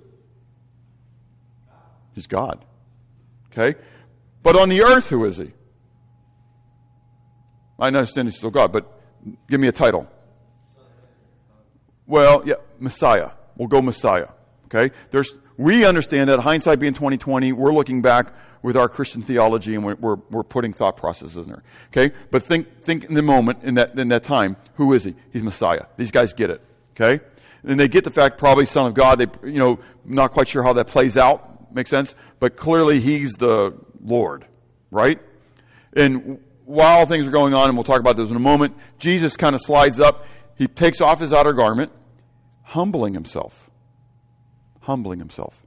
[2.14, 2.64] He's God.
[3.50, 3.78] Okay?
[4.42, 5.52] But on the earth, who is he?
[7.78, 9.00] I understand he's still God, but
[9.48, 10.08] give me a title.
[12.06, 13.30] Well, yeah, Messiah.
[13.56, 14.28] We'll go Messiah.
[14.66, 14.94] Okay?
[15.10, 19.84] There's, we understand that hindsight being 2020, we're looking back with our Christian theology and
[19.84, 21.62] we're, we're, we're, putting thought processes in there.
[21.88, 22.14] Okay?
[22.30, 25.14] But think, think in the moment, in that, in that time, who is he?
[25.32, 25.86] He's Messiah.
[25.96, 26.62] These guys get it.
[26.92, 27.22] Okay?
[27.64, 29.18] And they get the fact probably Son of God.
[29.18, 31.72] They, you know, not quite sure how that plays out.
[31.74, 32.14] Makes sense?
[32.40, 34.44] But clearly he's the Lord.
[34.90, 35.20] Right?
[35.94, 39.36] And while things are going on, and we'll talk about those in a moment, Jesus
[39.36, 40.26] kind of slides up.
[40.56, 41.92] He takes off his outer garment,
[42.62, 43.70] humbling himself.
[44.80, 45.62] Humbling himself.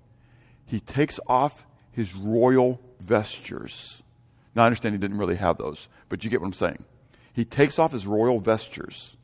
[0.66, 4.02] He takes off his royal vestures.
[4.56, 6.84] Now, I understand he didn't really have those, but you get what I'm saying.
[7.34, 9.16] He takes off his royal vestures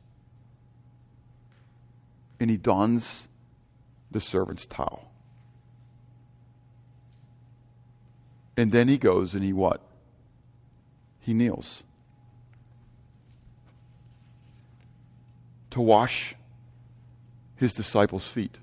[2.42, 3.28] and he dons
[4.10, 5.08] the servant's towel.
[8.56, 9.80] And then he goes and he what?
[11.20, 11.84] He kneels
[15.70, 16.34] to wash
[17.54, 18.58] his disciples' feet.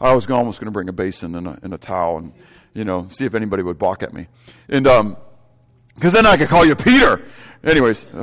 [0.00, 2.32] I was almost going to bring a basin and a, and a towel and
[2.74, 4.26] you know, see if anybody would balk at me.
[4.68, 5.16] And, um,
[6.00, 7.22] cause then I could call you Peter.
[7.62, 8.04] Anyways.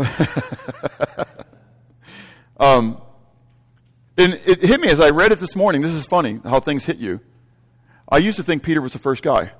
[2.60, 3.02] um,
[4.18, 5.82] and it hit me as I read it this morning.
[5.82, 7.20] This is funny how things hit you.
[8.10, 9.52] I used to think Peter was the first guy.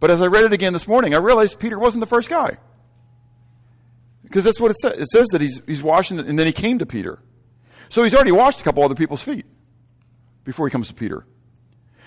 [0.00, 2.56] But as I read it again this morning, I realized Peter wasn't the first guy.
[4.22, 4.98] Because that's what it says.
[4.98, 7.18] It says that he's, he's washing and then he came to Peter.
[7.88, 9.44] So he's already washed a couple other people's feet
[10.44, 11.26] before he comes to Peter.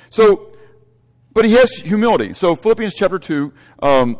[0.10, 0.54] So
[1.34, 2.34] But he has humility.
[2.34, 4.18] So Philippians chapter 2, um,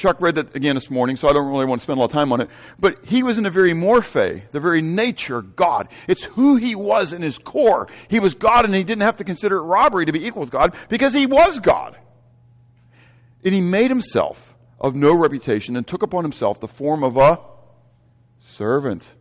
[0.00, 2.06] Chuck read that again this morning, so I don't really want to spend a lot
[2.06, 2.48] of time on it.
[2.78, 5.88] But he was in the very morphe, the very nature God.
[6.08, 7.86] It's who he was in his core.
[8.08, 10.50] He was God and he didn't have to consider it robbery to be equal with
[10.50, 11.98] God because he was God.
[13.44, 17.38] And he made himself of no reputation and took upon himself the form of a
[18.40, 19.12] servant,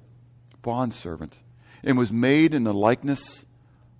[0.61, 1.39] bond servant,
[1.83, 3.43] and was made in the likeness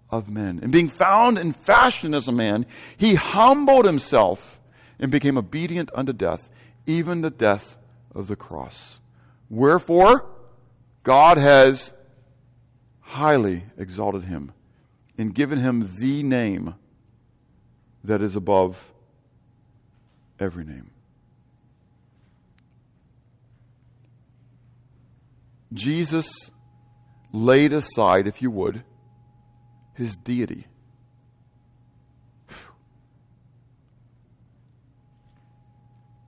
[0.09, 0.61] of men.
[0.63, 2.65] And being found in fashion as a man,
[2.95, 4.61] he humbled himself
[4.97, 6.49] and became obedient unto death,
[6.85, 7.77] even the death
[8.13, 8.99] of the cross.
[9.49, 10.25] Wherefore,
[11.03, 11.91] God has
[13.01, 14.51] highly exalted him
[15.17, 16.75] and given him the name
[18.03, 18.93] that is above
[20.39, 20.91] every name.
[25.73, 26.51] Jesus
[27.31, 28.83] laid aside, if you would,
[29.93, 30.65] his deity.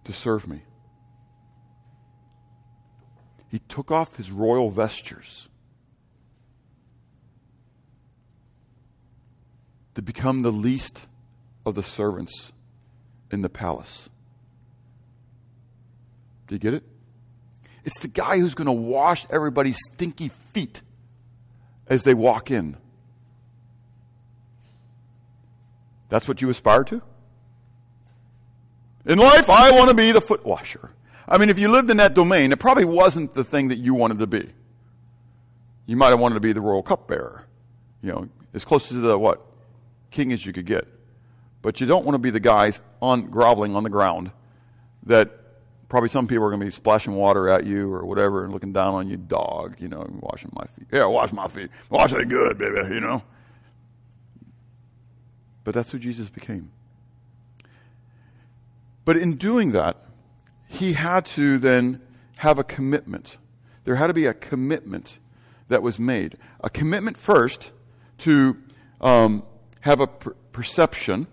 [0.05, 0.63] To serve me.
[3.49, 5.49] He took off his royal vestures
[9.95, 11.07] to become the least
[11.65, 12.51] of the servants
[13.31, 14.09] in the palace.
[16.47, 16.83] Do you get it?
[17.83, 20.81] It's the guy who's going to wash everybody's stinky feet
[21.87, 22.77] as they walk in.
[26.09, 27.01] That's what you aspire to?
[29.05, 30.91] In life, I want to be the foot washer.
[31.27, 33.93] I mean, if you lived in that domain, it probably wasn't the thing that you
[33.93, 34.49] wanted to be.
[35.85, 37.45] You might have wanted to be the royal cupbearer.
[38.01, 39.41] You know, as close to the what?
[40.11, 40.87] King as you could get.
[41.61, 44.31] But you don't want to be the guys on groveling on the ground
[45.03, 45.29] that
[45.89, 48.73] probably some people are going to be splashing water at you or whatever and looking
[48.73, 50.87] down on you, dog, you know, washing my feet.
[50.91, 51.69] Yeah, wash my feet.
[51.89, 53.21] Wash it good, baby, you know.
[55.63, 56.71] But that's who Jesus became.
[59.05, 59.97] But in doing that,
[60.67, 62.01] he had to then
[62.37, 63.37] have a commitment.
[63.83, 65.19] There had to be a commitment
[65.67, 66.37] that was made.
[66.61, 67.71] A commitment first
[68.19, 68.57] to
[68.99, 69.43] um,
[69.81, 71.27] have a per- perception.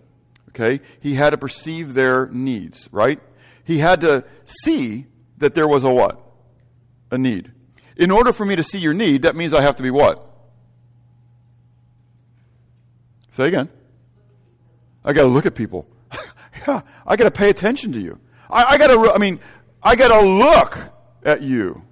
[0.50, 2.88] Okay, he had to perceive their needs.
[2.90, 3.20] Right?
[3.68, 5.04] he had to see
[5.36, 6.18] that there was a what?
[7.10, 7.52] A need.
[7.98, 10.26] In order for me to see your need, that means I have to be what?
[13.32, 13.68] Say again.
[15.04, 15.86] I got to look at people.
[16.68, 18.18] I got to pay attention to you.
[18.50, 19.40] I, I got to, I mean,
[19.82, 20.78] I got to look
[21.24, 21.82] at you.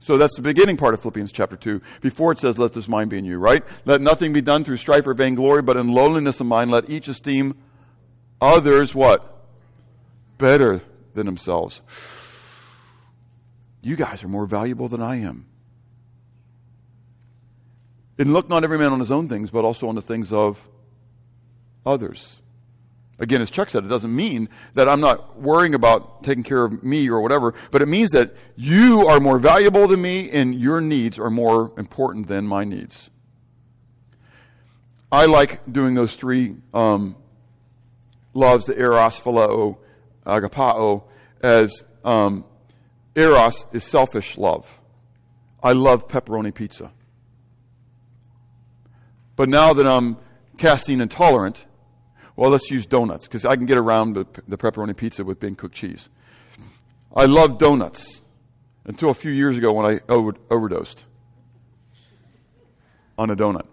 [0.00, 1.80] So that's the beginning part of Philippians chapter 2.
[2.00, 3.64] Before it says, let this mind be in you, right?
[3.84, 7.08] Let nothing be done through strife or vainglory, but in lowliness of mind, let each
[7.08, 7.56] esteem
[8.40, 9.48] others what?
[10.38, 10.80] Better
[11.14, 11.82] than themselves.
[13.82, 15.46] You guys are more valuable than I am.
[18.18, 20.68] And look not every man on his own things, but also on the things of
[21.84, 22.40] others.
[23.18, 26.82] Again, as Chuck said, it doesn't mean that I'm not worrying about taking care of
[26.82, 30.82] me or whatever, but it means that you are more valuable than me and your
[30.82, 33.10] needs are more important than my needs.
[35.10, 37.16] I like doing those three um,
[38.34, 39.78] loves, the eros, phileo,
[40.26, 41.04] agapao,
[41.40, 42.44] as um,
[43.14, 44.78] eros is selfish love.
[45.62, 46.92] I love pepperoni pizza.
[49.36, 50.18] But now that I'm
[50.58, 51.64] casein intolerant,
[52.36, 55.56] well, let's use donuts because I can get around the, the pepperoni pizza with being
[55.56, 56.10] cooked cheese.
[57.14, 58.20] I love donuts
[58.84, 61.04] until a few years ago when I over, overdosed
[63.16, 63.66] on a donut.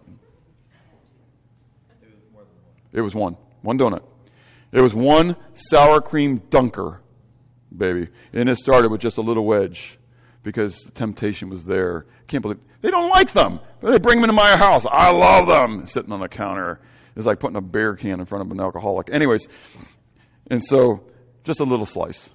[2.93, 3.35] It was one.
[3.61, 4.03] One donut.
[4.71, 7.01] It was one sour cream dunker,
[7.75, 8.07] baby.
[8.31, 9.99] And it started with just a little wedge
[10.41, 12.05] because the temptation was there.
[12.07, 13.59] I Can't believe they don't like them.
[13.81, 14.85] They bring them into my house.
[14.89, 15.85] I love them.
[15.87, 16.79] Sitting on the counter.
[17.15, 19.09] It's like putting a beer can in front of an alcoholic.
[19.11, 19.47] Anyways,
[20.49, 21.03] and so
[21.43, 22.29] just a little slice.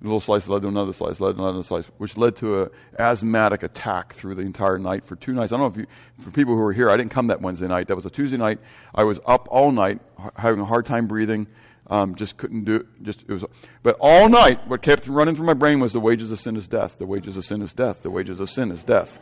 [0.00, 2.70] A little slice led to another slice, led to another slice, which led to an
[2.98, 5.52] asthmatic attack through the entire night for two nights.
[5.52, 5.86] I don't know if you,
[6.24, 7.86] for people who were here, I didn't come that Wednesday night.
[7.86, 8.58] That was a Tuesday night.
[8.92, 10.00] I was up all night,
[10.34, 11.46] having a hard time breathing.
[11.86, 12.86] Um, just couldn't do it.
[13.02, 13.44] Just it was,
[13.82, 16.66] but all night, what kept running through my brain was the wages of sin is
[16.66, 16.98] death.
[16.98, 18.02] The wages of sin is death.
[18.02, 19.20] The wages of sin is death.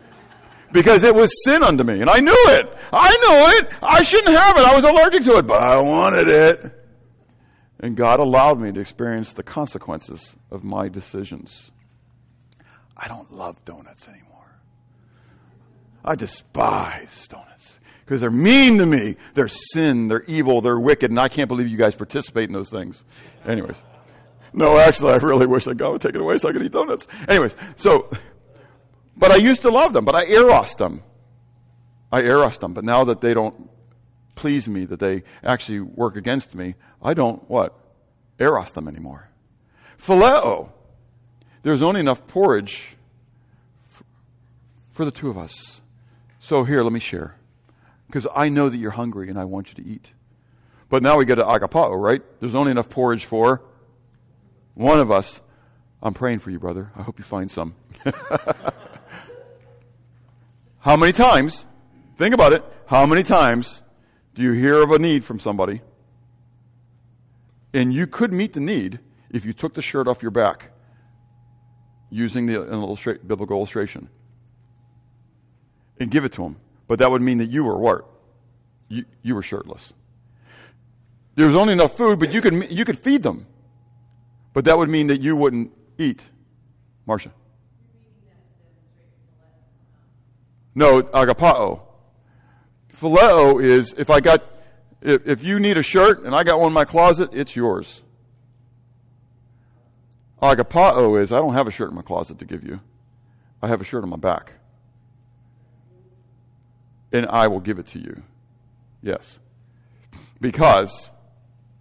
[0.72, 2.76] Because it was sin unto me, and I knew it.
[2.92, 3.72] I knew it.
[3.82, 4.64] I shouldn't have it.
[4.64, 6.76] I was allergic to it, but I wanted it.
[7.80, 11.70] And God allowed me to experience the consequences of my decisions.
[12.96, 14.28] I don't love donuts anymore.
[16.04, 19.16] I despise donuts because they're mean to me.
[19.34, 22.68] They're sin, they're evil, they're wicked, and I can't believe you guys participate in those
[22.68, 23.04] things.
[23.46, 23.76] Anyways.
[24.52, 26.72] No, actually, I really wish that God would take it away so I could eat
[26.72, 27.06] donuts.
[27.28, 28.10] Anyways, so,
[29.20, 31.02] but I used to love them, but I eros them.
[32.10, 33.70] I eros them, but now that they don't
[34.34, 37.78] please me, that they actually work against me, I don't, what?
[38.38, 39.28] Eros them anymore.
[40.02, 40.70] Phileo.
[41.62, 42.96] There's only enough porridge
[44.92, 45.82] for the two of us.
[46.40, 47.36] So here, let me share.
[48.06, 50.10] Because I know that you're hungry and I want you to eat.
[50.88, 52.22] But now we get to agapao, right?
[52.40, 53.62] There's only enough porridge for
[54.74, 55.42] one of us.
[56.02, 56.90] I'm praying for you, brother.
[56.96, 57.76] I hope you find some.
[60.80, 61.66] How many times,
[62.16, 63.82] think about it, how many times
[64.34, 65.82] do you hear of a need from somebody
[67.72, 68.98] and you could meet the need
[69.30, 70.72] if you took the shirt off your back
[72.10, 74.08] using the illustra- biblical illustration
[76.00, 76.56] and give it to them.
[76.88, 78.08] But that would mean that you were what?
[78.88, 79.92] You, you were shirtless.
[81.36, 83.46] There was only enough food, but you could, you could feed them.
[84.52, 86.22] But that would mean that you wouldn't eat.
[87.06, 87.32] Marcia.
[90.74, 91.80] No, agapao.
[92.94, 94.44] Phileo is if I got,
[95.00, 98.02] if, if you need a shirt and I got one in my closet, it's yours.
[100.42, 102.80] Agapao is I don't have a shirt in my closet to give you.
[103.62, 104.54] I have a shirt on my back.
[107.12, 108.22] And I will give it to you.
[109.02, 109.38] Yes.
[110.40, 111.10] Because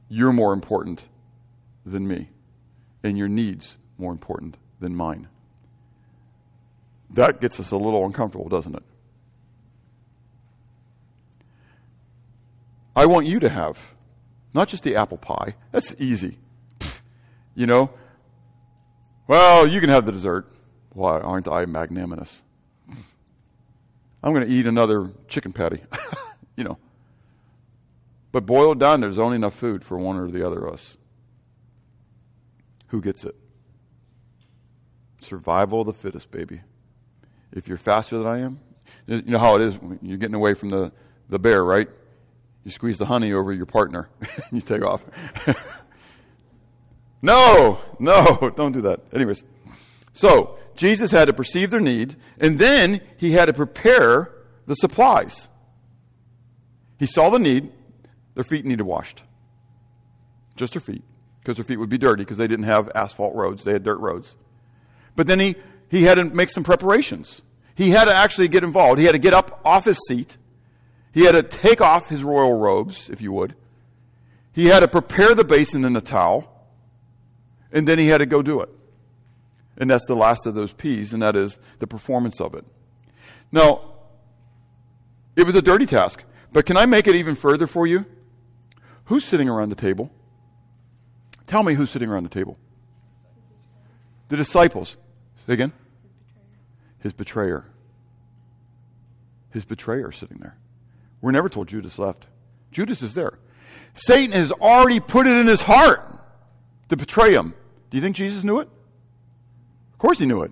[0.10, 1.08] you're more important
[1.86, 2.30] than me.
[3.04, 5.30] And your needs more important than mine.
[7.12, 8.84] That gets us a little uncomfortable, doesn't it?
[12.96, 13.96] I want you to have
[14.54, 15.56] not just the apple pie.
[15.72, 16.38] That's easy.
[17.56, 17.92] You know?
[19.28, 20.52] Well, you can have the dessert.
[20.94, 22.44] Why aren't I magnanimous?
[24.22, 25.82] I'm going to eat another chicken patty.
[26.56, 26.78] you know.
[28.32, 30.98] But boiled down, there's only enough food for one or the other of us.
[32.88, 33.36] Who gets it?
[35.22, 36.62] Survival of the fittest, baby.
[37.54, 38.60] If you're faster than I am,
[39.08, 39.80] you know how it is.
[40.02, 40.92] You're getting away from the,
[41.30, 41.88] the bear, right?
[42.64, 45.04] You squeeze the honey over your partner and you take off.
[47.22, 49.02] no, no, don't do that.
[49.14, 49.44] Anyways,
[50.14, 54.32] so Jesus had to perceive their need and then he had to prepare
[54.66, 55.48] the supplies.
[57.00, 57.72] He saw the need,
[58.36, 59.24] their feet needed washed.
[60.56, 61.04] Just their feet,
[61.42, 64.00] because their feet would be dirty because they didn't have asphalt roads, they had dirt
[64.00, 64.36] roads.
[65.16, 65.56] But then he,
[65.90, 67.42] he had to make some preparations.
[67.76, 69.00] He had to actually get involved.
[69.00, 70.38] He had to get up off his seat
[71.12, 73.56] he had to take off his royal robes, if you would.
[74.52, 76.56] He had to prepare the basin and the towel.
[77.72, 78.70] And then he had to go do it.
[79.78, 82.66] And that's the last of those P's, and that is the performance of it.
[83.52, 83.94] Now,
[85.36, 88.06] it was a dirty task, but can I make it even further for you?
[89.06, 90.12] Who's sitting around the table?
[91.48, 92.58] Tell me who's sitting around the table.
[94.28, 94.98] The disciples.
[95.50, 95.74] Say again?
[97.00, 97.66] His betrayer.
[99.50, 100.56] His betrayer sitting there.
[101.22, 102.28] We're never told Judas left.
[102.70, 103.40] Judas is there.
[103.96, 106.02] Satan has already put it in his heart
[106.90, 107.56] to betray him.
[107.90, 108.70] Do you think Jesus knew it?
[109.92, 110.52] Of course he knew it.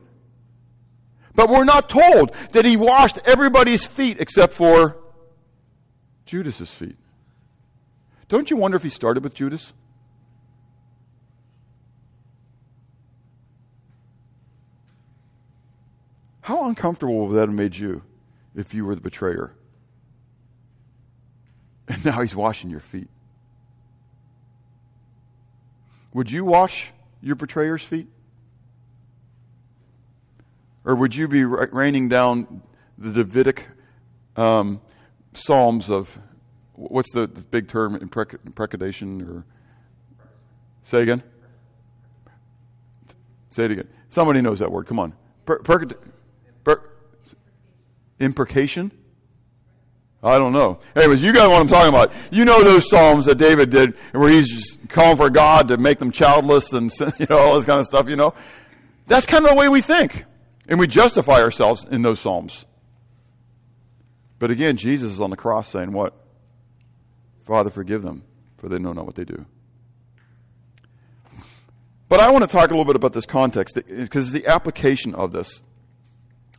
[1.35, 4.97] But we're not told that he washed everybody's feet except for
[6.25, 6.97] Judas's feet.
[8.29, 9.73] Don't you wonder if he started with Judas?
[16.47, 18.03] How uncomfortable would that have made you
[18.55, 19.53] if you were the betrayer?
[21.89, 23.09] And now he's washing your feet.
[26.13, 28.07] Would you wash your betrayer's feet?
[30.85, 32.61] Or would you be raining down
[32.97, 33.67] the Davidic
[34.37, 34.79] um,
[35.33, 36.17] psalms of
[36.75, 39.45] what's the, the big term imprec- imprecation or
[40.83, 41.23] say again?
[43.49, 43.89] Say it again.
[44.07, 44.87] Somebody knows that word.
[44.87, 45.13] Come on.
[45.45, 45.85] Per, per,
[48.19, 48.91] imprecation?
[50.23, 50.79] I don't know.
[50.95, 52.11] Anyways, you got what I'm talking about.
[52.31, 55.99] You know those psalms that David did where he's just calling for God to make
[55.99, 58.09] them childless and you know all this kind of stuff.
[58.09, 58.33] You know,
[59.05, 60.25] that's kind of the way we think,
[60.67, 62.65] and we justify ourselves in those psalms.
[64.39, 66.13] But again, Jesus is on the cross saying, "What?
[67.45, 68.23] Father, forgive them,
[68.57, 69.45] for they know not what they do."
[72.09, 75.31] But I want to talk a little bit about this context because the application of
[75.31, 75.61] this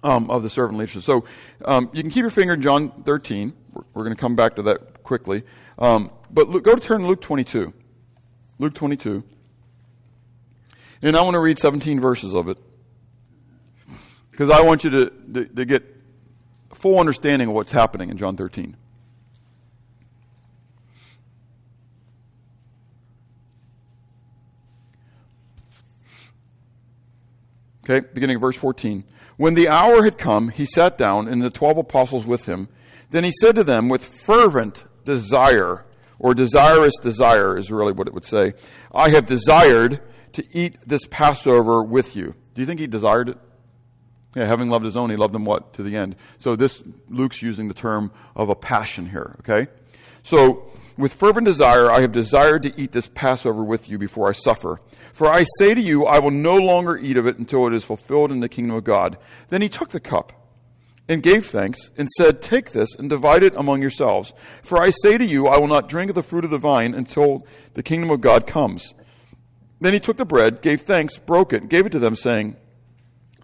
[0.02, 1.02] um, of the servant leadership.
[1.02, 1.24] So
[1.64, 3.52] um, you can keep your finger in John 13.
[3.72, 5.42] We're, we're going to come back to that quickly.
[5.78, 7.72] Um, but look, go to turn Luke 22.
[8.58, 9.24] Luke 22.
[11.02, 12.58] And I want to read 17 verses of it.
[14.30, 15.84] Because I want you to, to, to get
[16.74, 18.76] full understanding of what's happening in John 13.
[27.88, 29.04] Okay, beginning of verse 14.
[29.36, 32.68] When the hour had come, he sat down, and the twelve apostles with him.
[33.10, 35.86] Then he said to them with fervent desire,
[36.18, 38.52] or desirous desire is really what it would say.
[38.92, 40.02] I have desired
[40.34, 42.34] to eat this Passover with you.
[42.54, 43.38] Do you think he desired it?
[44.36, 45.72] Yeah, having loved his own, he loved them what?
[45.74, 46.16] To the end.
[46.38, 49.70] So this, Luke's using the term of a passion here, okay?
[50.22, 54.32] So, with fervent desire, I have desired to eat this Passover with you before I
[54.32, 54.80] suffer.
[55.12, 57.84] For I say to you, I will no longer eat of it until it is
[57.84, 59.16] fulfilled in the kingdom of God.
[59.48, 60.32] Then he took the cup
[61.08, 64.32] and gave thanks and said, Take this and divide it among yourselves.
[64.62, 66.94] For I say to you, I will not drink of the fruit of the vine
[66.94, 68.94] until the kingdom of God comes.
[69.80, 72.56] Then he took the bread, gave thanks, broke it, gave it to them, saying,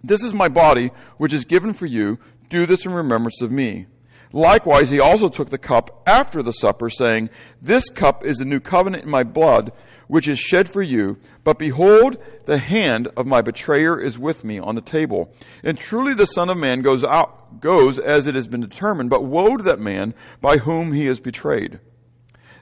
[0.02, 2.18] This is my body, which is given for you.
[2.48, 3.86] Do this in remembrance of me.
[4.34, 7.30] Likewise, he also took the cup after the supper, saying,
[7.62, 9.70] This cup is the new covenant in my blood,
[10.08, 11.18] which is shed for you.
[11.44, 15.32] But behold, the hand of my betrayer is with me on the table.
[15.62, 19.22] And truly the Son of Man goes out, goes as it has been determined, but
[19.22, 21.78] woe to that man by whom he is betrayed.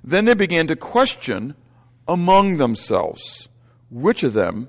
[0.05, 1.55] Then they began to question
[2.07, 3.49] among themselves
[3.89, 4.68] which of them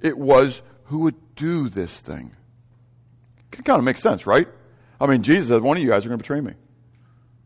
[0.00, 2.34] it was who would do this thing.
[3.52, 4.48] It kind of makes sense, right?
[5.00, 6.52] I mean, Jesus said, one of you guys are going to betray me.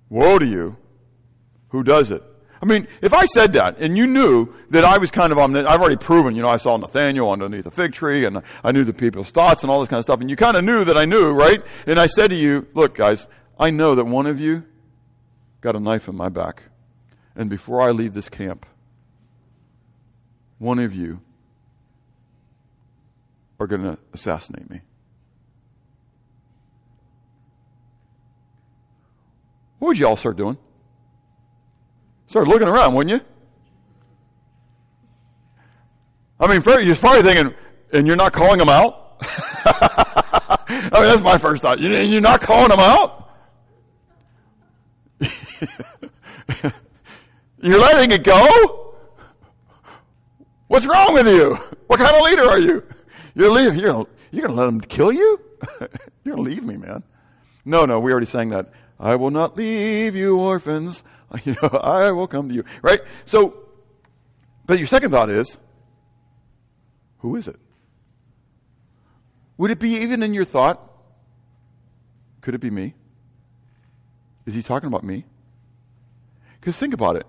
[0.08, 0.76] Woe to you.
[1.68, 2.22] Who does it?
[2.60, 5.52] I mean, if I said that and you knew that I was kind of on
[5.52, 8.72] the, I've already proven, you know, I saw Nathaniel underneath a fig tree and I
[8.72, 10.84] knew the people's thoughts and all this kind of stuff and you kind of knew
[10.84, 11.62] that I knew, right?
[11.86, 13.28] And I said to you, look guys,
[13.58, 14.64] I know that one of you
[15.60, 16.62] got a knife in my back.
[17.36, 18.64] And before I leave this camp,
[20.58, 21.20] one of you
[23.60, 24.80] are going to assassinate me.
[29.84, 30.56] What would you all start doing?
[32.28, 33.26] Start looking around, wouldn't you?
[36.40, 37.52] I mean, you're probably thinking,
[37.92, 39.18] and you're not calling them out?
[39.66, 41.80] I mean, that's my first thought.
[41.80, 43.28] You're not calling them out?
[47.60, 48.96] you're letting it go?
[50.68, 51.56] What's wrong with you?
[51.88, 52.82] What kind of leader are you?
[53.34, 55.38] You're leaving, you're, you're going to let them kill you?
[56.24, 57.02] you're going to leave me, man.
[57.66, 58.72] No, no, we already sang that.
[58.98, 61.02] I will not leave you orphans.
[61.72, 62.64] I will come to you.
[62.82, 63.00] Right?
[63.24, 63.56] So,
[64.66, 65.58] but your second thought is,
[67.18, 67.58] who is it?
[69.56, 70.80] Would it be even in your thought?
[72.40, 72.94] Could it be me?
[74.46, 75.24] Is he talking about me?
[76.60, 77.26] Because think about it.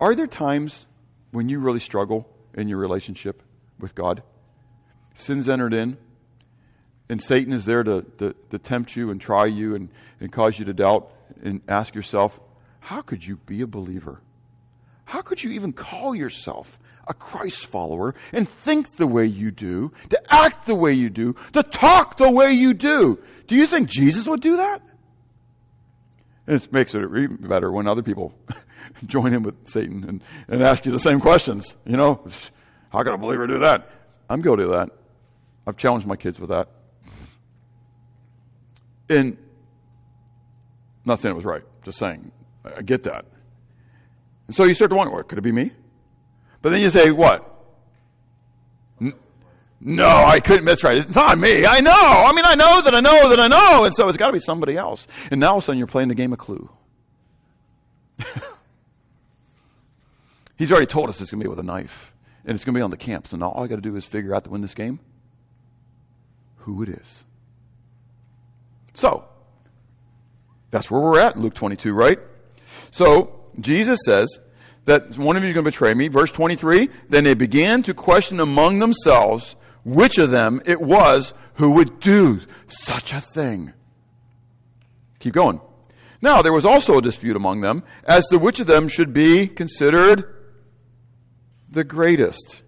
[0.00, 0.86] Are there times
[1.30, 3.42] when you really struggle in your relationship
[3.78, 4.22] with God?
[5.14, 5.98] Sin's entered in,
[7.10, 9.88] and Satan is there to, to, to tempt you and try you and,
[10.20, 11.10] and cause you to doubt
[11.42, 12.40] and ask yourself,
[12.78, 14.20] how could you be a believer?
[15.06, 19.90] How could you even call yourself a Christ follower and think the way you do,
[20.10, 23.18] to act the way you do, to talk the way you do?
[23.48, 24.80] Do you think Jesus would do that?
[26.46, 28.38] And it makes it even better when other people
[29.06, 31.74] join in with Satan and, and ask you the same questions.
[31.84, 32.24] You know,
[32.92, 33.90] how could a believer do that?
[34.28, 34.90] I'm guilty of that.
[35.66, 36.68] I've challenged my kids with that.
[39.10, 39.36] And
[41.04, 42.30] not saying it was right, just saying,
[42.64, 43.26] I get that.
[44.46, 45.72] And so you start to wonder, what, could it be me?
[46.62, 47.46] But then you say, what?
[49.82, 50.66] No, I couldn't.
[50.66, 50.98] That's right.
[50.98, 51.64] It's not me.
[51.64, 51.90] I know.
[51.92, 53.84] I mean, I know that I know that I know.
[53.84, 55.06] And so it's got to be somebody else.
[55.30, 56.68] And now all of a sudden you're playing the game of clue.
[60.58, 62.12] He's already told us it's going to be with a knife.
[62.44, 63.26] And it's going to be on the camp.
[63.26, 65.00] So now all I got to do is figure out to win this game
[66.58, 67.24] who it is.
[68.94, 69.24] So,
[70.70, 72.18] that's where we're at in Luke 22, right?
[72.90, 74.38] So, Jesus says
[74.84, 76.08] that one of you is going to betray me.
[76.08, 81.72] Verse 23, then they began to question among themselves which of them it was who
[81.72, 83.72] would do such a thing.
[85.18, 85.60] Keep going.
[86.22, 89.46] Now, there was also a dispute among them as to which of them should be
[89.46, 90.34] considered
[91.70, 92.62] the greatest.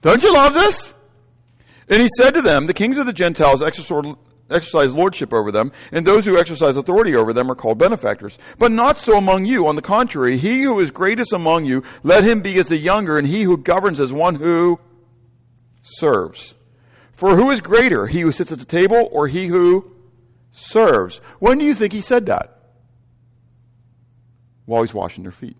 [0.00, 0.93] Don't you love this?
[1.88, 6.06] And he said to them, The kings of the Gentiles exercise lordship over them, and
[6.06, 8.38] those who exercise authority over them are called benefactors.
[8.58, 9.66] But not so among you.
[9.66, 13.18] On the contrary, he who is greatest among you, let him be as the younger,
[13.18, 14.80] and he who governs as one who
[15.82, 16.54] serves.
[17.12, 19.92] For who is greater, he who sits at the table or he who
[20.52, 21.18] serves?
[21.38, 22.58] When do you think he said that?
[24.66, 25.56] While he's washing their feet.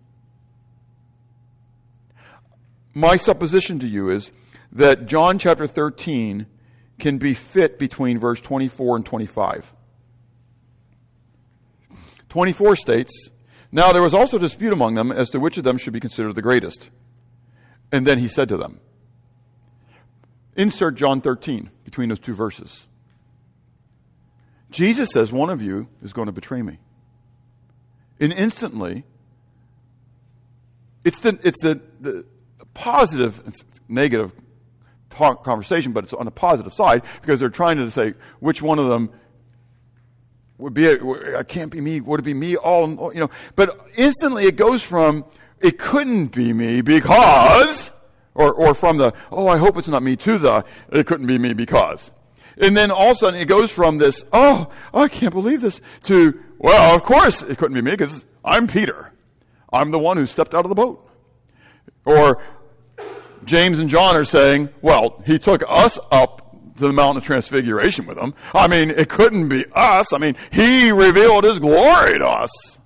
[2.93, 4.31] My supposition to you is
[4.75, 6.45] that John chapter 13
[6.99, 9.73] can be fit between verse 24 and 25.
[12.29, 13.29] 24 states,
[13.71, 16.35] Now there was also dispute among them as to which of them should be considered
[16.35, 16.89] the greatest.
[17.91, 18.81] And then he said to them,
[20.57, 22.85] Insert John 13 between those two verses.
[24.71, 26.79] Jesus says, One of you is going to betray me.
[28.19, 29.05] And instantly,
[31.05, 32.25] it's the, it's the, the
[32.73, 33.41] positive,
[33.87, 34.33] negative
[35.15, 38.87] conversation, but it's on the positive side because they're trying to say which one of
[38.87, 39.11] them
[40.57, 44.45] would be, it can't be me, would it be me all, you know, but instantly
[44.45, 45.25] it goes from,
[45.59, 47.91] it couldn't be me because,
[48.33, 51.37] or, or from the, oh, I hope it's not me to the, it couldn't be
[51.37, 52.11] me because.
[52.57, 55.61] And then all of a sudden it goes from this, oh, oh I can't believe
[55.61, 59.11] this, to, well, of course it couldn't be me because I'm Peter.
[59.73, 61.01] I'm the one who stepped out of the boat.
[62.05, 62.41] Or
[63.45, 66.41] James and John are saying, well, he took us up
[66.77, 68.33] to the mountain of transfiguration with him.
[68.53, 70.13] I mean, it couldn't be us.
[70.13, 72.79] I mean, he revealed his glory to us.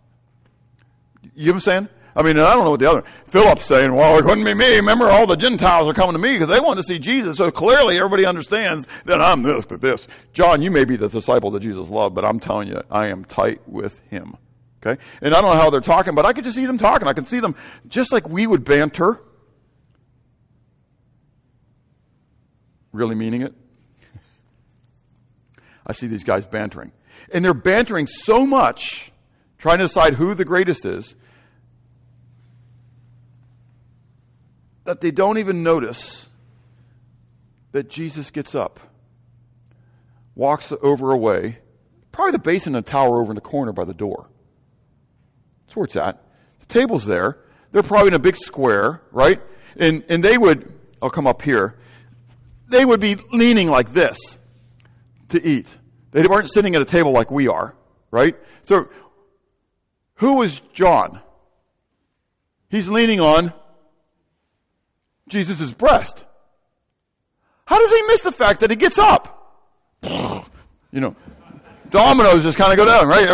[1.33, 1.89] You know what I'm saying?
[2.15, 4.75] I mean, I don't know what the other, Philip's saying, well, it couldn't be me.
[4.75, 7.37] Remember, all the Gentiles are coming to me because they want to see Jesus.
[7.37, 10.07] So clearly everybody understands that I'm this, that this.
[10.33, 13.23] John, you may be the disciple that Jesus loved, but I'm telling you, I am
[13.25, 14.35] tight with him.
[14.85, 15.01] Okay?
[15.21, 17.07] And I don't know how they're talking, but I could just see them talking.
[17.07, 17.55] I can see them
[17.87, 19.21] just like we would banter.
[22.91, 23.53] Really meaning it?
[25.85, 26.91] I see these guys bantering.
[27.33, 29.11] And they're bantering so much,
[29.57, 31.15] trying to decide who the greatest is,
[34.83, 36.27] that they don't even notice
[37.71, 38.79] that Jesus gets up,
[40.35, 41.59] walks over a way,
[42.11, 44.27] probably the basin and tower over in the corner by the door.
[45.65, 46.23] That's where it's at.
[46.61, 47.37] The table's there.
[47.71, 49.39] They're probably in a big square, right?
[49.75, 51.77] And, and they would, I'll come up here,
[52.69, 54.17] they would be leaning like this
[55.29, 55.77] to eat.
[56.11, 57.75] They weren't sitting at a table like we are,
[58.11, 58.35] right?
[58.63, 58.89] So,
[60.15, 61.21] who was John?
[62.69, 63.53] He's leaning on
[65.27, 66.25] Jesus' breast.
[67.65, 69.35] How does he miss the fact that he gets up?
[70.91, 71.15] You know,
[71.91, 73.27] dominoes just kind of go down, right?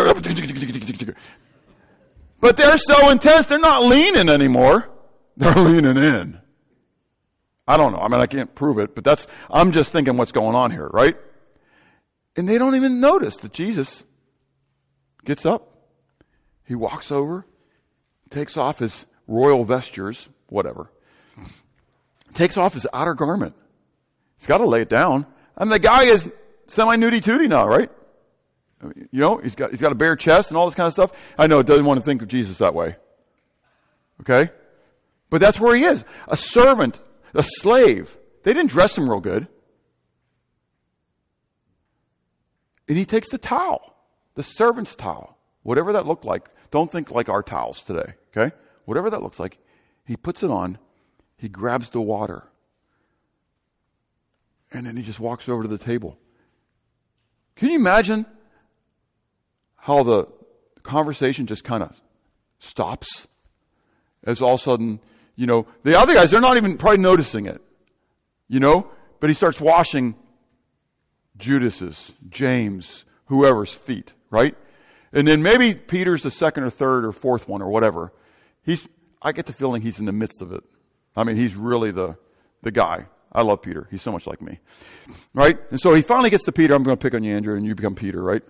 [2.38, 4.90] But they're so intense, they're not leaning anymore.
[5.38, 6.38] They're leaning in.
[7.66, 7.98] I don't know.
[7.98, 10.88] I mean, I can't prove it, but that's, I'm just thinking what's going on here,
[10.92, 11.16] right?
[12.36, 14.04] And they don't even notice that Jesus
[15.24, 15.72] gets up.
[16.64, 17.46] He walks over,
[18.30, 20.90] takes off his royal vestures, whatever,
[22.34, 23.54] takes off his outer garment.
[24.38, 25.26] He's got to lay it down.
[25.56, 26.30] I mean, the guy is
[26.66, 27.90] semi nudie tootie now, right?
[29.10, 31.12] You know, he's got, he's got a bare chest and all this kind of stuff.
[31.38, 32.96] I know it doesn't want to think of Jesus that way.
[34.20, 34.50] Okay?
[35.30, 36.04] But that's where he is.
[36.28, 37.00] A servant,
[37.36, 38.16] a slave.
[38.42, 39.48] They didn't dress him real good.
[42.88, 43.96] And he takes the towel,
[44.34, 46.48] the servant's towel, whatever that looked like.
[46.70, 48.54] Don't think like our towels today, okay?
[48.84, 49.58] Whatever that looks like.
[50.04, 50.78] He puts it on
[51.36, 52.44] he grabs the water.
[54.72, 56.18] And then he just walks over to the table.
[57.54, 58.26] Can you imagine
[59.76, 60.26] how the
[60.82, 61.98] conversation just kind of
[62.58, 63.28] stops?
[64.24, 65.00] As all of a sudden,
[65.36, 67.62] you know, the other guys, they're not even probably noticing it.
[68.48, 68.90] You know?
[69.20, 70.14] But he starts washing
[71.38, 74.56] Judas's, James, whoever's feet, right?
[75.12, 78.12] And then maybe Peter's the second or third or fourth one or whatever.
[78.62, 78.86] He's,
[79.22, 80.64] I get the feeling he's in the midst of it.
[81.16, 82.18] I mean, he's really the,
[82.62, 83.06] the guy.
[83.32, 83.88] I love Peter.
[83.90, 84.58] He's so much like me.
[85.34, 85.58] Right?
[85.70, 86.74] And so he finally gets to Peter.
[86.74, 88.42] I'm going to pick on you, Andrew, and you become Peter, right?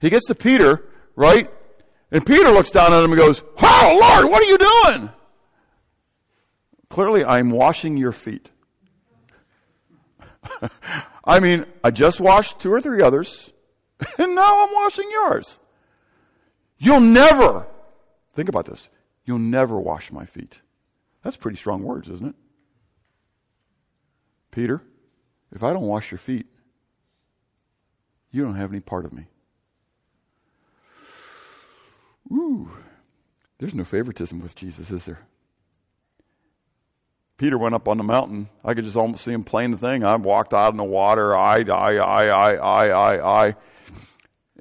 [0.00, 0.84] He gets to Peter,
[1.16, 1.50] right?
[2.10, 5.10] And Peter looks down at him and goes, Wow, Lord, what are you doing?
[6.92, 8.50] Clearly, I'm washing your feet.
[11.24, 13.50] I mean, I just washed two or three others,
[14.18, 15.58] and now I'm washing yours.
[16.76, 17.66] You'll never,
[18.34, 18.90] think about this,
[19.24, 20.60] you'll never wash my feet.
[21.22, 22.34] That's pretty strong words, isn't it?
[24.50, 24.82] Peter,
[25.50, 26.44] if I don't wash your feet,
[28.30, 29.28] you don't have any part of me.
[32.30, 32.70] Ooh,
[33.56, 35.20] there's no favoritism with Jesus, is there?
[37.42, 38.48] Peter went up on the mountain.
[38.64, 40.04] I could just almost see him playing the thing.
[40.04, 41.36] I walked out in the water.
[41.36, 43.56] I, I, I, I, I, I, I.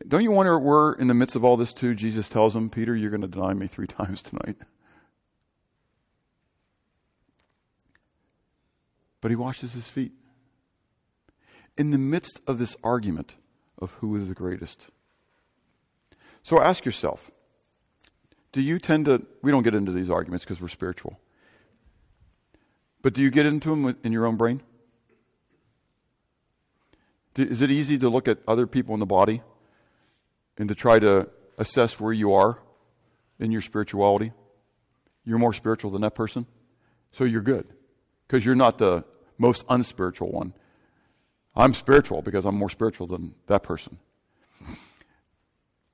[0.07, 1.93] Don't you wonder we're in the midst of all this too?
[1.93, 4.57] Jesus tells him, Peter, you're going to deny me three times tonight.
[9.21, 10.13] but he washes his feet.
[11.77, 13.35] In the midst of this argument
[13.77, 14.87] of who is the greatest.
[16.41, 17.29] So ask yourself
[18.51, 21.19] do you tend to, we don't get into these arguments because we're spiritual,
[23.01, 24.61] but do you get into them in your own brain?
[27.35, 29.41] Is it easy to look at other people in the body
[30.57, 32.59] and to try to assess where you are
[33.39, 34.33] in your spirituality?
[35.23, 36.45] You're more spiritual than that person,
[37.11, 37.67] so you're good
[38.27, 39.05] because you're not the
[39.37, 40.53] most unspiritual one.
[41.55, 43.97] I'm spiritual because I'm more spiritual than that person.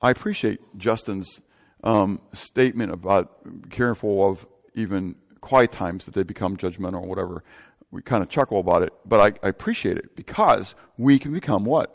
[0.00, 1.40] I appreciate Justin's
[1.82, 7.44] um, statement about careful of even quiet times that they become judgmental or whatever.
[7.90, 11.64] We kind of chuckle about it, but I, I appreciate it because we can become
[11.64, 11.94] what?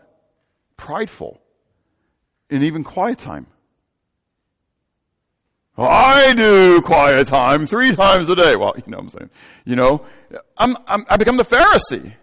[0.78, 1.42] Prideful
[2.50, 3.48] in even quiet time.
[5.78, 8.56] I do quiet time three times a day.
[8.56, 9.30] Well, you know what I'm saying.
[9.66, 10.06] You know,
[10.58, 12.14] I'm, I'm, I become the Pharisee.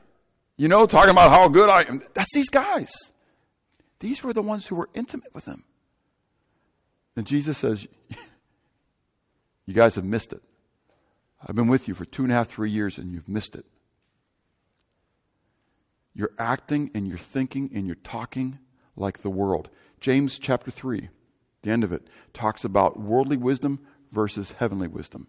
[0.57, 2.01] You know, talking about how good I am.
[2.15, 2.93] That's these guys.
[3.99, 5.65] These were the ones who were intimate with him.
[7.17, 7.89] And Jesus says,
[9.67, 10.43] You guys have missed it.
[11.47, 13.65] I've been with you for two and a half, three years, and you've missed it.
[16.15, 18.59] You're acting and you're thinking and you're talking
[18.97, 19.71] like the world.
[20.01, 21.09] James chapter 3,
[21.63, 23.81] the end of it, talks about worldly wisdom
[24.13, 25.29] versus heavenly wisdom.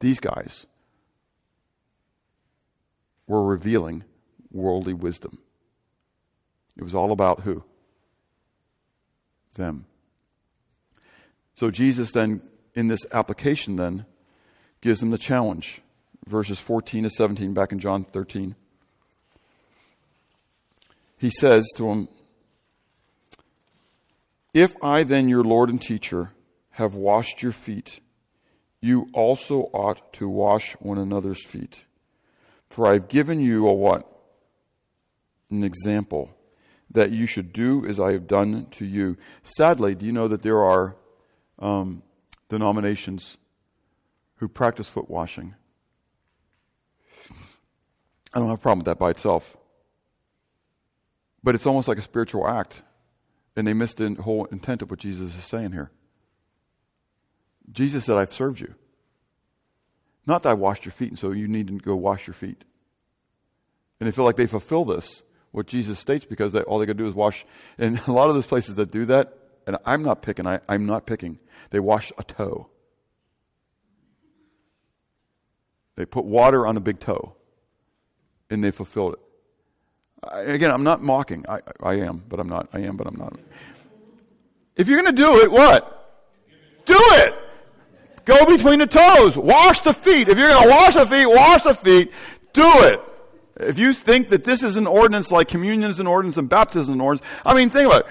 [0.00, 0.66] These guys
[3.26, 4.04] were revealing
[4.50, 5.38] worldly wisdom.
[6.76, 7.64] It was all about who?
[9.54, 9.86] Them.
[11.54, 12.42] So Jesus then,
[12.74, 14.04] in this application, then,
[14.86, 15.82] gives them the challenge.
[16.28, 18.54] Verses 14 to 17, back in John 13.
[21.18, 22.08] He says to them,
[24.54, 26.30] If I then, your Lord and teacher,
[26.70, 27.98] have washed your feet,
[28.80, 31.84] you also ought to wash one another's feet.
[32.70, 34.08] For I have given you a what?
[35.50, 36.30] An example
[36.92, 39.16] that you should do as I have done to you.
[39.42, 40.94] Sadly, do you know that there are
[41.58, 42.04] um,
[42.48, 43.36] denominations
[44.36, 45.54] who practice foot washing?
[48.32, 49.56] I don't have a problem with that by itself.
[51.42, 52.82] But it's almost like a spiritual act.
[53.56, 55.90] And they missed the whole intent of what Jesus is saying here.
[57.72, 58.74] Jesus said, I've served you.
[60.26, 62.64] Not that I washed your feet, and so you need to go wash your feet.
[63.98, 65.22] And they feel like they fulfill this,
[65.52, 67.46] what Jesus states, because they, all they got to do is wash.
[67.78, 69.32] And a lot of those places that do that,
[69.66, 71.38] and I'm not picking, I, I'm not picking,
[71.70, 72.68] they wash a toe.
[75.96, 77.34] They put water on a big toe,
[78.50, 79.20] and they fulfilled it.
[80.22, 81.44] I, again, I'm not mocking.
[81.48, 82.68] I, I am, but I'm not.
[82.72, 83.38] I am, but I'm not.
[84.76, 85.92] If you're going to do it, what?
[86.84, 87.34] Do it!
[88.24, 89.38] Go between the toes.
[89.38, 90.28] Wash the feet.
[90.28, 92.12] If you're going to wash the feet, wash the feet.
[92.52, 93.00] Do it.
[93.58, 96.92] If you think that this is an ordinance like communion is an ordinance and baptism
[96.92, 98.06] is an ordinance, I mean, think about it.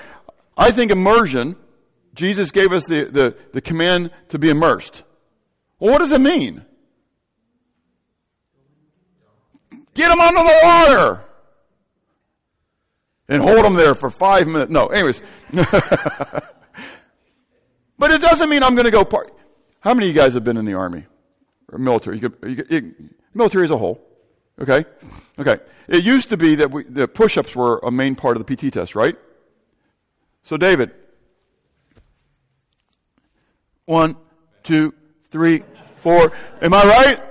[0.57, 1.55] I think immersion,
[2.15, 5.03] Jesus gave us the, the, the command to be immersed.
[5.79, 6.65] Well, what does it mean?
[9.95, 11.25] Get them under the water
[13.27, 14.71] and hold them there for five minutes.
[14.71, 15.23] No, anyways.
[15.51, 15.71] but
[17.99, 19.07] it doesn't mean I'm going to go.
[19.79, 21.05] How many of you guys have been in the army
[21.71, 22.19] or military?
[22.19, 22.93] You could, you could, you,
[23.33, 24.01] military as a whole.
[24.59, 24.85] Okay?
[25.39, 25.57] Okay.
[25.87, 28.73] It used to be that we, the push-ups were a main part of the PT
[28.73, 29.15] test, right?
[30.43, 30.93] So David.
[33.85, 34.17] One,
[34.63, 34.93] two,
[35.31, 35.63] three,
[35.97, 36.31] four.
[36.61, 37.23] Am I right?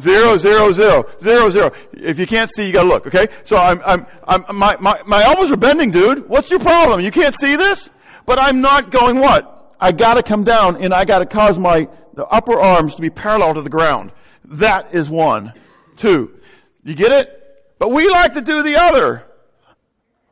[0.00, 1.72] Zero, zero, zero, zero, zero.
[1.92, 3.28] If you can't see, you gotta look, okay?
[3.44, 6.28] So I'm, I'm, I'm, my, my, my elbows are bending, dude.
[6.28, 7.00] What's your problem?
[7.00, 7.90] You can't see this?
[8.26, 9.74] But I'm not going what?
[9.80, 13.54] I gotta come down and I gotta cause my, the upper arms to be parallel
[13.54, 14.12] to the ground.
[14.44, 15.52] That is one.
[15.96, 16.38] Two.
[16.84, 17.32] You get it?
[17.78, 19.24] But we like to do the other.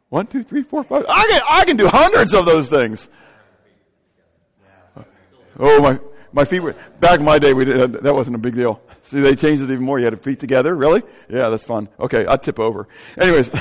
[0.09, 1.05] One, two, three, four, five.
[1.09, 3.09] I can, I can do hundreds of those things.
[5.59, 6.01] Oh my,
[6.35, 8.83] my feet were, back in my day, we did, that wasn't a big deal.
[9.03, 10.01] See, they changed it even more.
[10.01, 10.75] You had to feet together.
[10.75, 11.03] Really?
[11.29, 11.89] Yeah, that's fun.
[11.99, 12.89] Okay, I'd tip over.
[13.17, 13.51] Anyways.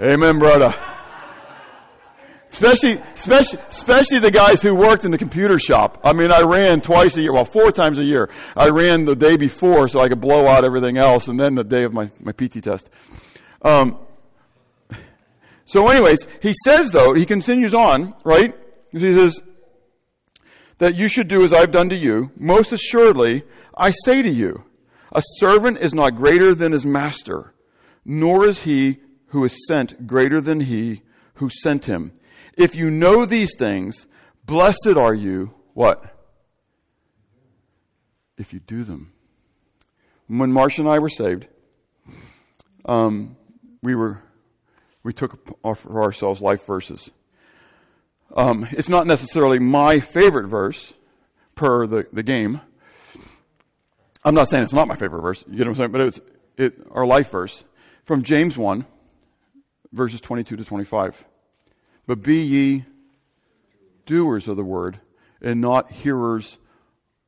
[0.00, 0.74] Amen, brother.
[2.50, 6.00] Especially, especially, especially the guys who worked in the computer shop.
[6.04, 8.28] I mean, I ran twice a year, well, four times a year.
[8.54, 11.64] I ran the day before so I could blow out everything else, and then the
[11.64, 12.90] day of my, my PT test.
[13.62, 13.98] Um,
[15.64, 18.54] so anyways, he says though, he continues on, right?
[18.94, 19.42] He says,
[20.78, 22.30] that you should do as I've done to you.
[22.36, 23.44] Most assuredly,
[23.76, 24.64] I say to you,
[25.12, 27.54] a servant is not greater than his master,
[28.04, 31.02] nor is he who is sent greater than he
[31.34, 32.12] who sent him.
[32.56, 34.06] If you know these things,
[34.44, 36.02] blessed are you, what?
[38.36, 39.12] If you do them.
[40.26, 41.46] When Marcia and I were saved,
[42.84, 43.36] um,
[43.82, 44.22] we were
[45.02, 47.10] we took off for ourselves life verses.
[48.34, 50.94] Um, it's not necessarily my favorite verse
[51.54, 52.60] per the, the game.
[54.24, 55.44] I'm not saying it's not my favorite verse.
[55.48, 55.92] You get what I'm saying?
[55.92, 56.20] But it's
[56.56, 57.64] it, our life verse
[58.04, 58.86] from James 1,
[59.92, 61.24] verses 22 to 25.
[62.06, 62.84] But be ye
[64.06, 65.00] doers of the word
[65.40, 66.58] and not hearers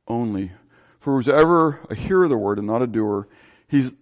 [0.07, 0.51] only.
[0.99, 3.27] For who's ever a hearer of the word and not a doer,
[3.67, 3.93] he's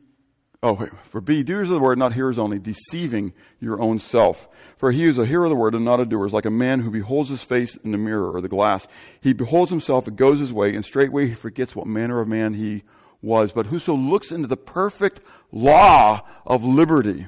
[0.66, 0.90] Oh, wait.
[1.12, 4.50] For be doers of the word, not hearers only, deceiving your own self.
[4.78, 6.50] For he is a hearer of the word and not a doer, is like a
[6.50, 8.88] man who beholds his face in the mirror or the glass.
[9.22, 12.56] He beholds himself and goes his way, and straightway he forgets what manner of man
[12.56, 12.82] he
[13.22, 13.52] was.
[13.52, 17.28] But whoso looks into the perfect law of liberty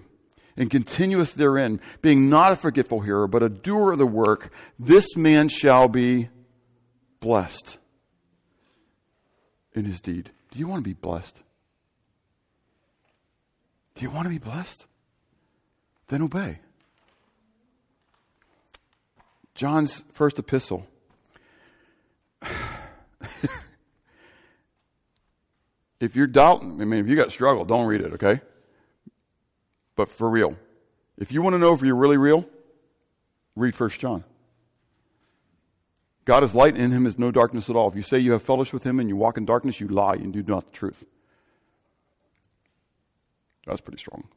[0.56, 5.16] and continueth therein, being not a forgetful hearer, but a doer of the work, this
[5.16, 6.30] man shall be
[7.20, 7.78] blessed
[9.76, 10.32] in his deed.
[10.50, 11.40] Do you want to be blessed?
[13.98, 14.86] Do you want to be blessed?
[16.10, 16.60] Then obey.
[19.56, 20.88] John's first epistle.
[26.00, 28.40] if you're doubting, I mean, if you got struggle, don't read it, okay?
[29.96, 30.56] But for real,
[31.18, 32.46] if you want to know if you're really real,
[33.56, 34.24] read First John.
[36.26, 37.90] God is light, and in him is no darkness at all.
[37.90, 40.14] If you say you have fellowship with him and you walk in darkness, you lie
[40.14, 41.04] and do not the truth.
[43.68, 44.28] That's pretty strong.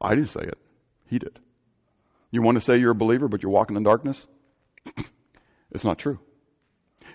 [0.00, 0.58] I didn't say it.
[1.06, 1.38] He did.
[2.30, 4.26] You want to say you're a believer, but you're walking in darkness?
[5.72, 6.20] it's not true.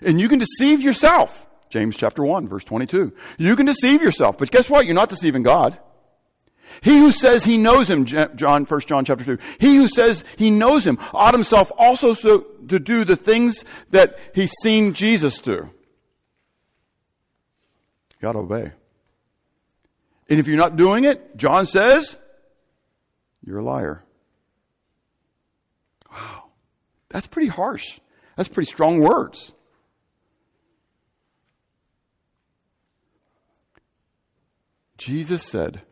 [0.02, 1.46] And you can deceive yourself.
[1.70, 3.12] James chapter 1, verse 22.
[3.38, 4.84] You can deceive yourself, but guess what?
[4.84, 5.78] You're not deceiving God.
[6.82, 10.50] He who says he knows him, John, 1 John chapter 2, he who says he
[10.50, 15.52] knows him ought himself also so to do the things that he's seen Jesus do.
[15.52, 15.68] You
[18.20, 18.72] gotta obey.
[20.28, 22.16] And if you're not doing it, John says,
[23.44, 24.02] you're a liar.
[26.10, 26.44] Wow.
[27.10, 28.00] That's pretty harsh.
[28.36, 29.52] That's pretty strong words.
[34.96, 35.82] Jesus said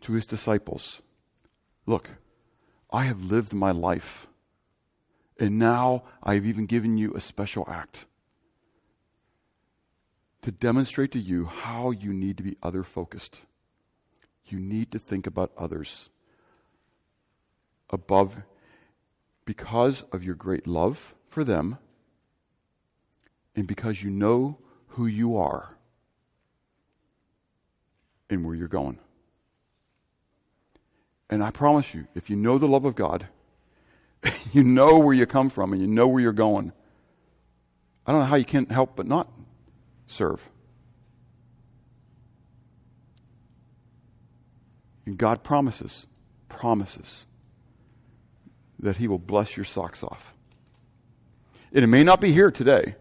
[0.00, 1.02] to his disciples,
[1.84, 2.10] Look,
[2.90, 4.26] I have lived my life,
[5.38, 8.06] and now I have even given you a special act
[10.42, 13.42] to demonstrate to you how you need to be other focused.
[14.46, 16.10] You need to think about others
[17.90, 18.36] above
[19.44, 21.78] because of your great love for them
[23.56, 24.58] and because you know
[24.88, 25.76] who you are
[28.30, 28.98] and where you're going.
[31.30, 33.28] And I promise you, if you know the love of God,
[34.52, 36.72] you know where you come from and you know where you're going,
[38.06, 39.28] I don't know how you can't help but not
[40.08, 40.50] serve.
[45.06, 46.06] And God promises,
[46.48, 47.26] promises
[48.80, 50.34] that He will bless your socks off.
[51.72, 52.96] And it may not be here today,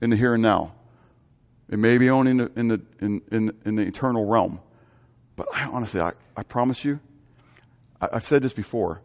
[0.00, 0.74] in the here and now.
[1.68, 4.60] It may be only in the, in the, in, in, in the eternal realm.
[5.36, 7.00] But I, honestly, I, I promise you,
[8.00, 9.00] I, I've said this before.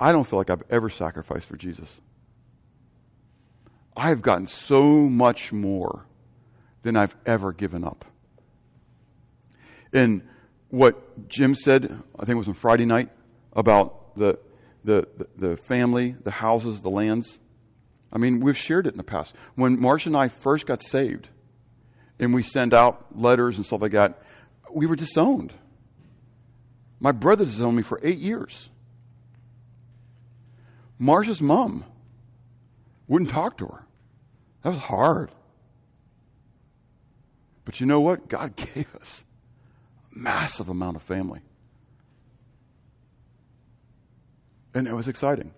[0.00, 2.00] I don't feel like I've ever sacrificed for Jesus.
[3.96, 6.04] I have gotten so much more
[6.86, 8.04] than I've ever given up.
[9.92, 10.22] And
[10.68, 11.84] what Jim said,
[12.16, 13.10] I think it was on Friday night,
[13.52, 14.38] about the,
[14.84, 17.40] the, the, family, the houses, the lands.
[18.12, 19.34] I mean, we've shared it in the past.
[19.56, 21.28] When Marcia and I first got saved,
[22.20, 24.22] and we sent out letters and stuff like that,
[24.70, 25.52] we were disowned.
[27.00, 28.70] My brother disowned me for eight years.
[31.00, 31.84] Marcia's mom
[33.08, 33.86] wouldn't talk to her.
[34.62, 35.32] That was hard.
[37.66, 38.28] But you know what?
[38.28, 39.24] God gave us
[40.14, 41.40] a massive amount of family.
[44.72, 45.52] And it was exciting.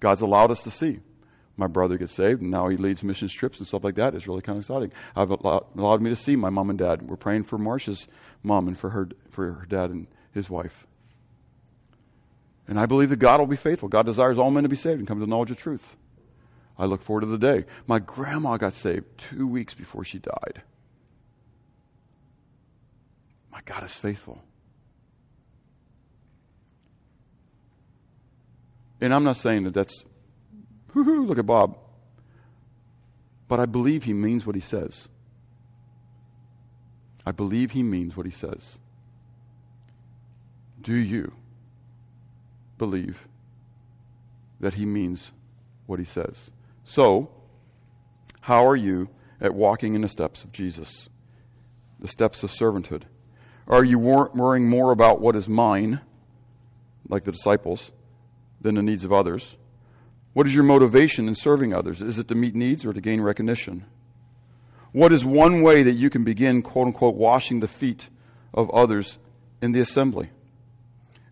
[0.00, 1.00] God's allowed us to see
[1.56, 4.14] my brother get saved, and now he leads mission trips and stuff like that.
[4.14, 4.90] It's really kind of exciting.
[5.14, 7.02] I've allowed, allowed me to see my mom and dad.
[7.02, 8.08] We're praying for Marcia's
[8.42, 10.86] mom and for her, for her dad and his wife.
[12.66, 13.88] And I believe that God will be faithful.
[13.88, 15.96] God desires all men to be saved and come to the knowledge of truth.
[16.78, 17.66] I look forward to the day.
[17.86, 20.62] My grandma got saved two weeks before she died.
[23.52, 24.42] My God is faithful.
[29.00, 30.04] And I'm not saying that that's,
[30.94, 31.76] look at Bob.
[33.48, 35.08] But I believe he means what he says.
[37.26, 38.78] I believe he means what he says.
[40.80, 41.32] Do you
[42.78, 43.28] believe
[44.60, 45.32] that he means
[45.86, 46.50] what he says?
[46.84, 47.30] So,
[48.40, 49.08] how are you
[49.40, 51.08] at walking in the steps of Jesus?
[52.00, 53.02] The steps of servanthood.
[53.68, 56.00] Are you worrying more about what is mine,
[57.08, 57.92] like the disciples,
[58.60, 59.56] than the needs of others?
[60.32, 62.02] What is your motivation in serving others?
[62.02, 63.84] Is it to meet needs or to gain recognition?
[64.92, 68.08] What is one way that you can begin, quote unquote, washing the feet
[68.52, 69.18] of others
[69.60, 70.30] in the assembly?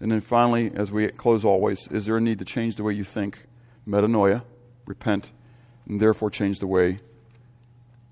[0.00, 2.94] And then finally, as we close always, is there a need to change the way
[2.94, 3.46] you think?
[3.86, 4.44] Metanoia,
[4.86, 5.32] repent,
[5.86, 7.00] and therefore change the way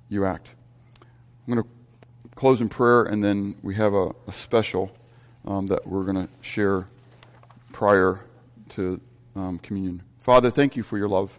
[0.09, 0.49] you act.
[1.47, 1.71] I'm going to
[2.39, 4.93] close in prayer, and then we have a, a special
[5.45, 6.87] um, that we're going to share
[7.73, 8.21] prior
[8.69, 9.01] to
[9.35, 10.01] um, communion.
[10.21, 11.37] Father, thank you for your love.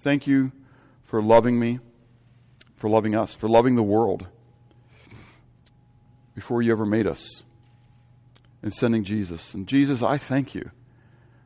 [0.00, 0.52] Thank you
[1.02, 1.78] for loving me,
[2.76, 4.26] for loving us, for loving the world
[6.34, 7.44] before you ever made us
[8.62, 9.54] and sending Jesus.
[9.54, 10.72] And Jesus, I thank you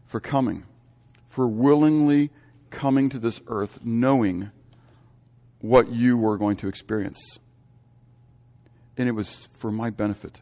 [0.07, 0.65] for coming,
[1.29, 2.31] for willingly
[2.71, 4.51] coming to this earth knowing
[5.63, 7.39] what you were going to experience.
[8.99, 10.41] And it was for my benefit.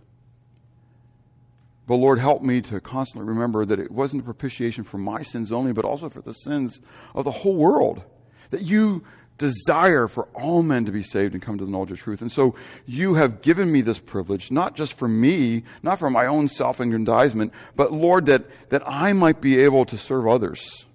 [1.87, 5.73] But Lord, help me to constantly remember that it wasn't propitiation for my sins only,
[5.73, 6.81] but also for the sins
[7.15, 8.03] of the whole world.
[8.51, 9.05] That you
[9.39, 12.23] desire for all men to be saved and come to the knowledge of truth.
[12.23, 12.55] And so
[12.87, 16.81] you have given me this privilege, not just for me, not for my own self
[16.81, 20.87] aggrandizement, but Lord, that, that I might be able to serve others,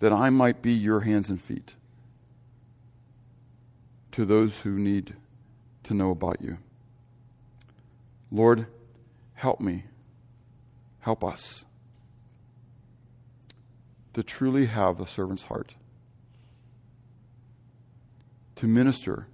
[0.00, 1.74] that I might be your hands and feet
[4.14, 5.12] to those who need
[5.82, 6.56] to know about you.
[8.30, 8.68] Lord,
[9.34, 9.86] help me,
[11.00, 11.64] help us
[14.12, 15.74] to truly have a servant's heart
[18.54, 19.26] to minister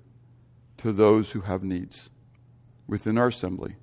[0.78, 2.09] to those who have needs
[2.87, 3.76] within our assembly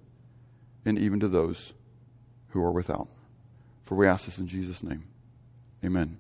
[0.84, 1.74] and even to those
[2.50, 3.08] who are without.
[3.84, 5.04] For we ask this in Jesus' name.
[5.86, 6.18] Amen.